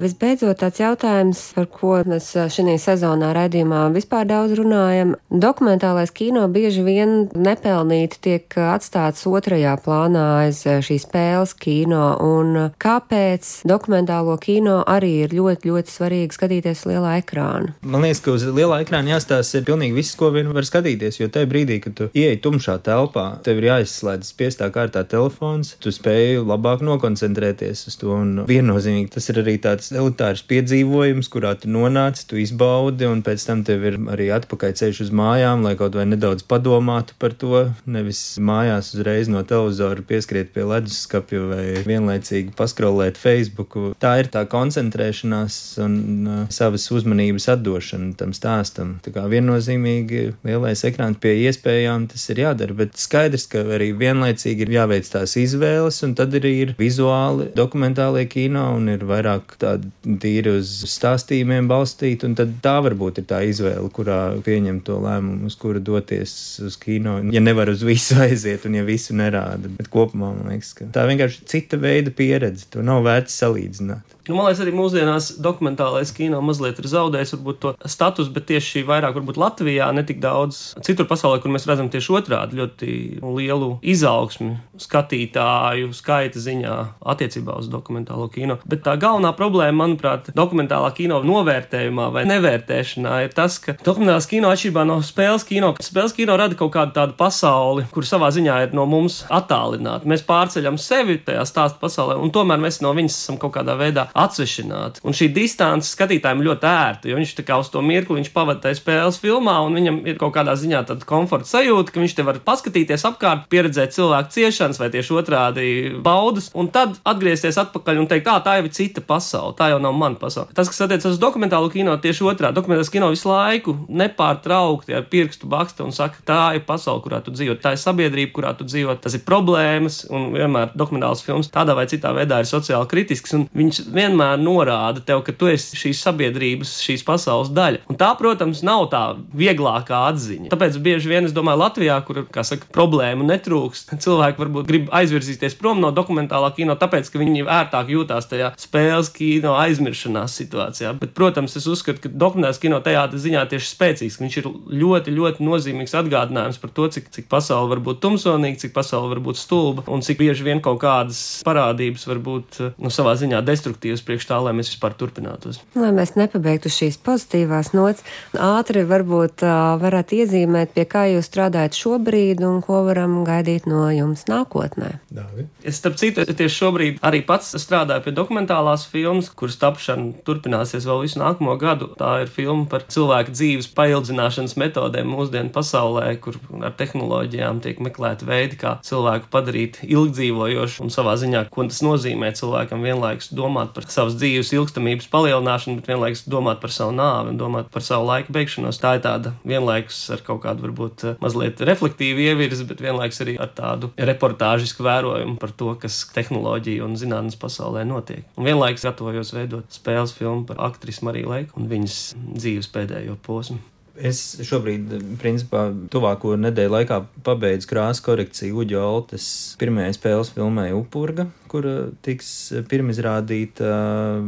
Visbeidzot, 0.00 0.56
tāds 0.56 0.80
jautājums, 0.80 1.40
par 1.52 1.66
ko 1.68 1.98
mēs 2.08 2.30
šajā 2.32 2.78
sezonā 2.80 3.34
raidījumā 3.36 3.82
vispār 3.92 4.24
daudz 4.24 4.54
runājam. 4.56 5.10
Dokumentālais 5.28 6.08
kino 6.16 6.46
bieži 6.48 6.80
vien 6.86 7.26
nepelnīti 7.36 8.20
tiek 8.24 8.56
atstāts 8.64 9.26
otrajā 9.28 9.74
plānā 9.84 10.22
aiz 10.46 10.62
šī 10.64 10.96
spēles 11.02 11.52
kino, 11.60 12.14
un 12.24 12.70
kāpēc 12.80 13.50
dokumentālo 13.68 14.38
kino 14.40 14.78
arī 14.88 15.26
ir 15.26 15.34
ļoti, 15.36 15.68
ļoti 15.68 15.92
svarīgi 15.92 16.38
skatīties 16.38 16.86
lielā 16.88 17.18
ekrāna? 17.20 17.74
Man 17.84 18.06
liekas, 18.06 18.24
ka 18.24 18.38
uz 18.38 18.46
lielā 18.48 18.80
ekrāna 18.86 19.18
jāstāsta 19.18 19.60
pilnīgi 19.68 19.98
viss, 19.98 20.16
ko 20.16 20.32
vien 20.32 20.48
var 20.56 20.64
skatīties, 20.64 21.20
jo 21.20 21.28
tajā 21.28 21.50
brīdī, 21.52 21.76
kad 21.84 21.98
tu 22.00 22.08
ieej 22.16 22.40
tumšā 22.40 22.78
telpā, 22.88 23.26
tev 23.44 23.60
ir 23.60 23.68
jāizslēdz 23.68 24.32
spiestā 24.32 24.72
kārtā 24.72 25.04
telefons, 25.04 25.76
tu 25.76 25.92
spēj 25.92 26.40
labāk 26.40 26.80
nokoncentrēties 26.88 27.84
uz 27.92 28.00
to, 28.00 28.16
un 28.16 28.48
viennozīmīgi 28.48 29.12
tas 29.18 29.28
ir 29.28 29.44
arī 29.44 29.58
tāds 29.60 29.89
elitārs 29.94 30.42
piedzīvojums, 30.50 31.28
kurā 31.32 31.54
tu 31.60 31.70
nonāc, 31.72 32.20
tu 32.28 32.38
izbaudi, 32.40 33.06
un 33.08 33.22
pēc 33.26 33.44
tam 33.48 33.64
tev 33.66 33.84
ir 33.88 33.98
arī 34.12 34.30
atpakaļ 34.34 34.74
ceļš 34.80 35.02
uz 35.06 35.12
mājām, 35.16 35.64
lai 35.66 35.74
kaut 35.78 35.96
vai 35.98 36.06
nedaudz 36.08 36.44
padomātu 36.48 37.16
par 37.20 37.34
to. 37.38 37.66
Nevis 37.90 38.22
mājās 38.42 38.92
uzreiz 38.96 39.30
no 39.32 39.42
televizora 39.46 40.04
pieskriet 40.06 40.52
pie 40.54 40.66
leduskapja 40.68 41.42
vai 41.50 41.64
vienlaicīgi 41.86 42.54
paskrolēt 42.58 43.20
Facebook. 43.20 43.78
Tā 44.02 44.16
ir 44.22 44.30
tā 44.32 44.44
koncentrēšanās 44.50 45.58
un 45.84 45.96
uh, 46.26 46.40
savas 46.52 46.86
uzmanības 46.94 47.48
atdošana 47.54 48.14
tam 48.20 48.34
stāstam. 48.36 48.96
Tā 49.04 49.14
kā 49.14 49.26
viennozīmīgi 49.30 50.24
lielais 50.46 50.84
ekrāns 50.88 51.20
pie 51.22 51.36
iespējām 51.46 52.08
tas 52.10 52.26
ir 52.32 52.42
jādara, 52.44 52.76
bet 52.82 52.98
skaidrs, 53.00 53.46
ka 53.50 53.64
arī 53.76 53.90
vienlaicīgi 53.96 54.66
ir 54.66 54.74
jāveic 54.78 55.10
tās 55.12 55.36
izvēles, 55.40 56.02
un 56.06 56.16
tad 56.18 56.34
arī 56.38 56.54
ir 56.64 56.74
vizuāli 56.80 57.50
dokumentālie 57.56 58.26
kino 58.30 58.66
un 58.76 58.90
ir 58.92 59.04
vairāk 59.08 59.56
tādi 59.60 59.79
tīri 60.22 60.54
uz 60.58 60.70
stāstījumiem 60.90 61.68
balstīti, 61.70 62.28
un 62.28 62.36
tad 62.38 62.56
tā 62.64 62.76
varbūt 62.84 63.22
ir 63.22 63.26
tā 63.30 63.40
izvēle, 63.48 63.88
kurā 63.94 64.20
pieņem 64.46 64.82
to 64.86 64.98
lēmumu, 65.02 65.50
uz 65.50 65.56
kuru 65.60 65.82
doties 65.84 66.34
uz 66.66 66.78
kino. 66.80 67.18
Ja 67.34 67.42
nevar 67.42 67.72
uz 67.72 67.84
visu 67.86 68.18
aiziet, 68.26 68.66
un 68.68 68.78
ja 68.80 68.86
visu 68.86 69.16
nerāda, 69.18 69.72
bet 69.78 69.90
kopumā 69.92 70.32
man 70.36 70.54
liekas, 70.54 70.72
ka 70.78 70.88
tā 70.94 71.06
vienkārši 71.10 71.44
cita 71.50 71.80
veida 71.80 72.14
pieredze, 72.14 72.68
to 72.72 72.84
nav 72.86 73.04
vērts 73.06 73.38
salīdzināt. 73.42 74.16
Nu, 74.30 74.36
man 74.38 74.46
liekas, 74.46 74.60
arī 74.62 74.70
mūsdienās 74.78 75.32
dokumentālais 75.42 76.12
kino 76.14 76.38
mazliet 76.46 76.78
ir 76.78 76.86
zaudējis 76.86 77.32
to 77.58 77.72
status, 77.90 78.28
bet 78.30 78.44
tieši 78.46 78.84
vairāk 78.86 79.16
varbūt 79.16 79.40
Latvijā, 79.42 79.88
ne 79.90 80.04
tik 80.06 80.20
daudz 80.22 80.60
citur 80.86 81.08
pasaulē, 81.10 81.40
kur 81.42 81.50
mēs 81.50 81.66
redzam 81.66 81.88
tieši 81.90 82.12
otrādi 82.14 82.60
ļoti 82.60 82.92
lielu 83.24 83.70
izaugsmi 83.82 84.52
skatītāju 84.78 85.90
skaita 85.98 86.38
ziņā 86.44 86.76
attiecībā 87.10 87.56
uz 87.58 87.66
dokumentālo 87.72 88.28
kino. 88.30 88.60
Bet 88.70 88.84
tā 88.86 88.94
galvenā 89.02 89.32
problēma, 89.34 89.80
manuprāt, 89.82 90.30
dokumentālā 90.36 90.92
kino 90.94 91.18
novērtējumā 91.26 92.06
vai 92.14 92.22
nevērtēšanā 92.30 93.16
ir 93.26 93.34
tas, 93.34 93.58
ka 93.64 93.74
dokumentālās 93.82 94.30
kino 94.30 94.54
atšķirībā 94.54 94.86
no 94.86 95.00
spēles 95.02 95.48
kino, 95.48 95.72
spēles 95.82 96.14
kino 96.14 96.38
rada 96.38 96.54
kaut 96.54 96.70
kādu 96.78 96.94
tādu 97.00 97.18
pasauli, 97.18 97.88
kur 97.90 98.06
savā 98.06 98.30
ziņā 98.38 98.60
ir 98.68 98.78
no 98.78 98.86
mums 98.86 99.24
attālināta. 99.26 100.06
Mēs 100.06 100.22
pārceļam 100.30 100.78
sevi 100.78 101.18
tajā 101.26 101.42
stāstu 101.50 101.82
pasaulē, 101.82 102.20
un 102.22 102.30
tomēr 102.30 102.62
mēs 102.62 102.78
no 102.86 102.94
viņas 102.94 103.18
esam 103.24 103.42
kaut 103.42 103.56
kādā 103.58 103.74
veidā 103.80 104.06
atsvešināti. 104.24 105.04
Un 105.06 105.16
šī 105.16 105.30
distance 105.34 105.90
skatītājiem 105.94 106.44
ļoti 106.46 106.68
ērta, 106.70 107.10
jo 107.10 107.18
viņš 107.18 107.34
tā 107.38 107.44
kā 107.46 107.58
uz 107.60 107.70
to 107.72 107.82
mirkli 107.84 108.22
pavadīja 108.34 108.78
spēles 108.78 109.18
filmā, 109.20 109.56
un 109.64 109.76
viņam 109.78 110.00
ir 110.08 110.18
kaut 110.20 110.34
kādā 110.36 110.54
ziņā 110.58 110.82
tāda 110.88 111.06
komforta 111.08 111.48
sajūta, 111.48 111.94
ka 111.94 112.02
viņš 112.02 112.14
te 112.16 112.26
var 112.26 112.38
paskatīties 112.44 113.06
apkārt, 113.08 113.46
pieredzēt 113.52 113.94
cilvēku 113.96 114.34
ciešanas 114.36 114.80
vai 114.80 114.90
tieši 114.92 115.16
otrādi 115.20 115.66
baudas, 116.04 116.50
un 116.54 116.70
tad 116.72 116.98
atgriezties 117.08 117.58
atpakaļ 117.64 118.02
un 118.02 118.10
teikt, 118.10 118.26
tā, 118.28 118.36
tā 118.44 118.58
jau 118.58 118.66
ir 118.68 118.74
cita 118.76 119.04
pasaule, 119.04 119.56
tā 119.58 119.70
jau 119.72 119.80
nav 119.82 119.96
mana 119.96 120.20
pasaule. 120.20 120.52
Tas, 120.56 120.70
kas 120.70 120.84
attiecas 120.86 121.14
uz 121.14 121.20
dokumentālo 121.22 121.70
kino, 121.72 121.96
tieši 122.00 122.26
otrādi. 122.30 122.58
Dokumentālais 122.58 122.92
kino 122.92 123.10
visu 123.12 123.30
laiku 123.30 123.76
nepārtraukti 123.88 124.96
ar 124.96 125.06
pirkstu 125.10 125.50
baksta 125.50 125.86
un 125.86 125.94
saka, 125.96 126.22
tā 126.26 126.40
ir 126.58 126.64
pasaule, 126.68 127.02
kurā 127.04 127.22
tu 127.24 127.34
dzīvo, 127.34 127.58
tā 127.62 127.74
ir 127.76 127.82
sabiedrība, 127.82 128.34
kurā 128.36 128.54
tu 128.58 128.68
dzīvo, 128.68 128.96
tas 129.02 129.16
ir 129.16 129.24
problēmas, 129.26 130.04
un 130.12 130.30
vienmēr 130.36 130.74
dokumentāls 130.78 131.24
films 131.26 131.50
tādā 131.52 131.76
vai 131.78 131.86
citā 131.90 132.12
veidā 132.16 132.40
ir 132.42 132.50
sociāli 132.50 132.88
kritisks, 132.90 133.34
un 133.36 133.46
viņš 133.56 133.82
vienmēr 133.90 134.09
norāda 134.18 135.02
tev, 135.04 135.22
ka 135.26 135.34
tu 135.36 135.48
esi 135.50 135.78
šīs 135.78 136.02
sabiedrības, 136.06 136.76
šīs 136.84 137.04
pasaules 137.06 137.52
daļa. 137.54 137.84
Un 137.90 137.98
tā, 138.00 138.10
protams, 138.18 138.62
nav 138.66 138.88
tā 138.92 139.02
vieglākā 139.36 140.02
atziņa. 140.10 140.50
Tāpēc 140.52 140.78
bieži 140.82 141.10
vien 141.10 141.28
es 141.28 141.34
domāju, 141.36 141.62
Latvijā, 141.64 141.98
kur, 142.06 142.22
saka, 142.46 142.68
problēmu 142.74 143.26
netrūkst, 143.28 143.94
cilvēki 144.00 144.40
varbūt 144.40 144.68
grib 144.68 144.90
aizvirzīties 144.94 145.58
prom 145.60 145.82
no 145.82 145.92
dokumentālā 145.94 146.52
kino, 146.56 146.76
tāpēc, 146.80 147.10
ka 147.10 147.20
viņi 147.20 147.44
ērtāk 147.44 147.92
jūtās 147.94 148.30
tajā 148.30 148.52
spēles 148.60 149.12
kino 149.14 149.56
aizmiršanās 149.60 150.36
situācijā. 150.40 150.94
Bet, 151.00 151.14
protams, 151.16 151.56
es 151.58 151.68
uzskatu, 151.70 152.04
ka 152.04 152.12
dokumentālās 152.12 152.62
kino 152.62 152.80
teātris 152.84 153.26
ziņā 153.26 153.44
tieši 153.50 153.72
spēcīgs, 153.74 154.20
viņš 154.22 154.40
ir 154.40 154.50
ļoti, 154.82 155.14
ļoti 155.16 155.46
nozīmīgs 155.46 155.96
atgādinājums 156.00 156.60
par 156.62 156.74
to, 156.76 156.88
cik, 156.94 157.10
cik 157.14 157.28
pasaule 157.32 157.70
var 157.74 157.82
būt 157.84 158.00
tumsonīga, 158.04 158.62
cik 158.64 158.74
pasaule 158.76 159.12
var 159.14 159.22
būt 159.24 159.40
stulba 159.40 159.84
un 159.90 160.04
cik 160.04 160.20
bieži 160.20 160.46
vien 160.46 160.60
kaut 160.64 160.80
kādas 160.82 161.40
parādības 161.46 162.06
var 162.10 162.20
būt 162.22 162.60
nu, 162.76 162.92
savā 162.92 163.16
ziņā 163.18 163.42
destruktīvas 163.46 163.89
priekš 164.06 164.28
tā, 164.30 164.38
lai 164.38 164.54
mēs 164.54 164.70
vispār 164.70 164.94
turpinātos. 164.94 165.58
Lai 165.74 165.90
mēs 165.96 166.14
nepabeigtu 166.14 166.70
šīs 166.70 167.00
pozitīvās 167.02 167.72
nots, 167.74 168.06
ātri 168.38 168.84
varbūt 168.86 169.42
uh, 169.42 169.74
varat 169.82 170.14
iezīmēt, 170.14 170.70
pie 170.76 170.86
kā 170.86 171.08
jūs 171.10 171.26
strādājat 171.26 171.74
šobrīd 171.74 172.44
un 172.46 172.60
ko 172.62 172.84
varam 172.86 173.18
gaidīt 173.26 173.66
no 173.70 173.88
jums 173.90 174.26
nākotnē. 174.30 174.92
Dāvi. 175.10 175.48
Es, 175.66 175.80
starp 175.82 175.98
citu, 176.00 176.22
tieši 176.22 176.56
šobrīd 176.62 177.02
arī 177.02 177.24
pats 177.26 177.50
strādāju 177.58 178.06
pie 178.06 178.14
dokumentālās 178.14 178.86
filmas, 178.90 179.32
kuras 179.34 179.58
tapšana 179.60 180.22
turpināsies 180.26 180.86
vēl 180.86 181.02
visu 181.04 181.20
nākamo 181.20 181.56
gadu. 181.60 181.90
Tā 181.98 182.20
ir 182.24 182.32
filma 182.32 182.68
par 182.70 182.86
cilvēku 182.90 183.34
dzīves 183.34 183.70
paildzināšanas 183.76 184.56
metodēm 184.60 185.10
mūsdienu 185.10 185.52
pasaulē, 185.54 186.12
kur 186.22 186.38
ar 186.60 186.74
tehnoloģijām 186.78 187.62
tiek 187.64 187.82
meklēti 187.82 188.28
veidi, 188.28 188.58
kā 188.60 188.76
cilvēku 188.86 189.30
padarīt 189.32 189.80
ilgdzīvojošu 189.86 190.84
un 190.84 190.92
savā 190.94 191.16
ziņā, 191.20 191.46
ko 191.52 191.66
tas 191.70 191.82
nozīmē 191.84 192.32
cilvēkam 192.38 192.84
vienlaikus 192.86 193.32
domāt 193.36 193.74
par 193.76 193.79
savas 193.88 194.16
dzīves 194.20 194.52
ilgstamības 194.52 195.08
palielināšanu, 195.12 195.78
bet 195.80 195.88
vienlaikus 195.90 196.26
domāt 196.30 196.60
par 196.62 196.74
savu 196.74 196.92
nāvi 196.96 197.32
un 197.32 197.40
domāt 197.40 197.70
par 197.72 197.84
savu 197.86 198.08
laiku 198.10 198.34
beigšanos. 198.36 198.80
Tā 198.82 198.96
ir 198.98 199.04
tāda 199.06 199.32
vienlaikus 199.46 200.02
ar 200.14 200.24
kaut 200.26 200.42
kādu 200.44 200.66
varbūt 200.66 201.06
mazliet 201.22 201.62
reflektīvu 201.64 202.26
ievirzi, 202.28 202.68
bet 202.68 202.84
vienlaikus 202.84 203.22
arī 203.24 203.38
ar 203.40 203.52
tādu 203.56 203.92
reportāžisku 203.96 204.84
vērojumu 204.86 205.38
par 205.40 205.56
to, 205.56 205.72
kas 205.80 206.02
tehnoloģija 206.14 206.84
un 206.86 207.00
zinātnes 207.00 207.40
pasaulē 207.40 207.86
notiek. 207.88 208.26
Un 208.36 208.48
vienlaikus 208.50 208.86
gatavojos 208.88 209.34
veidot 209.36 209.72
spēles 209.72 210.14
filmu 210.16 210.44
par 210.50 210.60
aktrisu 210.70 211.08
Mariju 211.08 211.32
Leiku 211.32 211.60
un 211.60 211.70
viņas 211.70 212.00
dzīves 212.36 212.72
pēdējo 212.74 213.16
posmu. 213.24 213.60
Es 214.00 214.38
šobrīd, 214.46 214.92
principā, 215.20 215.66
tuvāko 215.92 216.32
nedēļu 216.40 216.72
laikā 216.72 217.00
pabeidzu 217.26 217.68
krāsu 217.68 218.04
korekciju 218.06 218.62
Uģa 218.62 218.80
Altes 218.80 219.26
pirmajai 219.60 219.92
spēles 219.96 220.30
filmai 220.32 220.70
Upurga, 220.72 221.26
kura 221.50 221.90
tiks 222.04 222.28
pirmizrādīta 222.70 223.70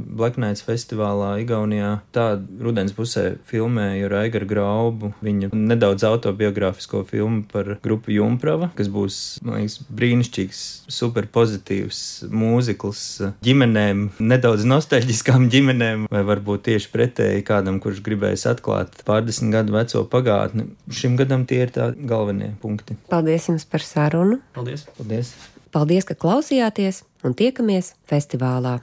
Black 0.06 0.38
Nights 0.40 0.64
festivālā 0.66 1.36
Igaunijā. 1.42 1.94
Tā 2.14 2.26
rudens 2.62 2.94
pusē 2.96 3.36
filmēju 3.48 4.10
Raigaru 4.12 4.48
Graubu, 4.50 5.12
viņa 5.24 5.52
nedaudz 5.54 6.06
autobiogrāfisko 6.08 7.04
filmu 7.08 7.44
par 7.52 7.76
grupu 7.84 8.14
Jumprava, 8.16 8.72
kas 8.78 8.90
būs, 8.92 9.20
man 9.46 9.60
liekas, 9.60 9.78
brīnišķīgs, 9.92 10.62
super 10.92 11.28
pozitīvs 11.32 12.02
mūzikls 12.32 13.04
ģimenēm, 13.46 14.08
nedaudz 14.22 14.66
nostalģiskām 14.68 15.48
ģimenēm, 15.52 16.08
vai 16.12 16.24
varbūt 16.26 16.66
tieši 16.70 16.92
pretēji 16.92 17.46
kādam, 17.46 17.80
kurš 17.82 18.02
gribēs 18.06 18.46
atklāt 18.50 19.02
pārdesmit 19.08 19.52
gadu 19.54 19.76
veco 19.76 20.04
pagātni. 20.10 20.68
Šim 20.92 21.16
gadam 21.20 21.46
tie 21.48 21.62
ir 21.66 21.74
tā 21.74 21.92
galvenie 21.96 22.52
punkti. 22.62 22.98
Paldies 23.12 23.50
jums 23.50 23.68
par 23.68 23.84
sarunu. 23.86 24.40
Paldies! 24.56 24.86
Paldies! 24.98 25.34
Paldies, 25.72 26.04
ka 26.04 26.12
klausījāties 26.12 27.00
un 27.24 27.32
tiekamies 27.32 27.94
festivālā. 28.10 28.80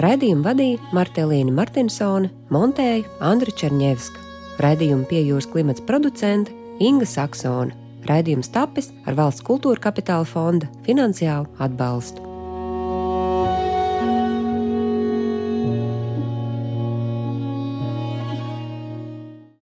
Raidījumu 0.00 0.46
vadīja 0.46 0.78
Martelīna 0.96 1.52
Martinsone, 1.52 2.30
montēja 2.48 3.04
Andra 3.20 3.52
Černievska. 3.52 4.16
Raidījumu 4.64 5.04
pie 5.10 5.20
jūras 5.26 5.48
klimats 5.52 5.84
producente 5.84 6.56
Inga 6.80 7.04
Saksone. 7.04 7.76
Raidījums 8.08 8.48
tapis 8.48 8.88
ar 9.04 9.20
valsts 9.20 9.44
kultūra 9.44 9.90
kapitāla 9.90 10.24
fonda 10.24 10.72
finansiālu 10.88 11.52
atbalstu. 11.60 12.29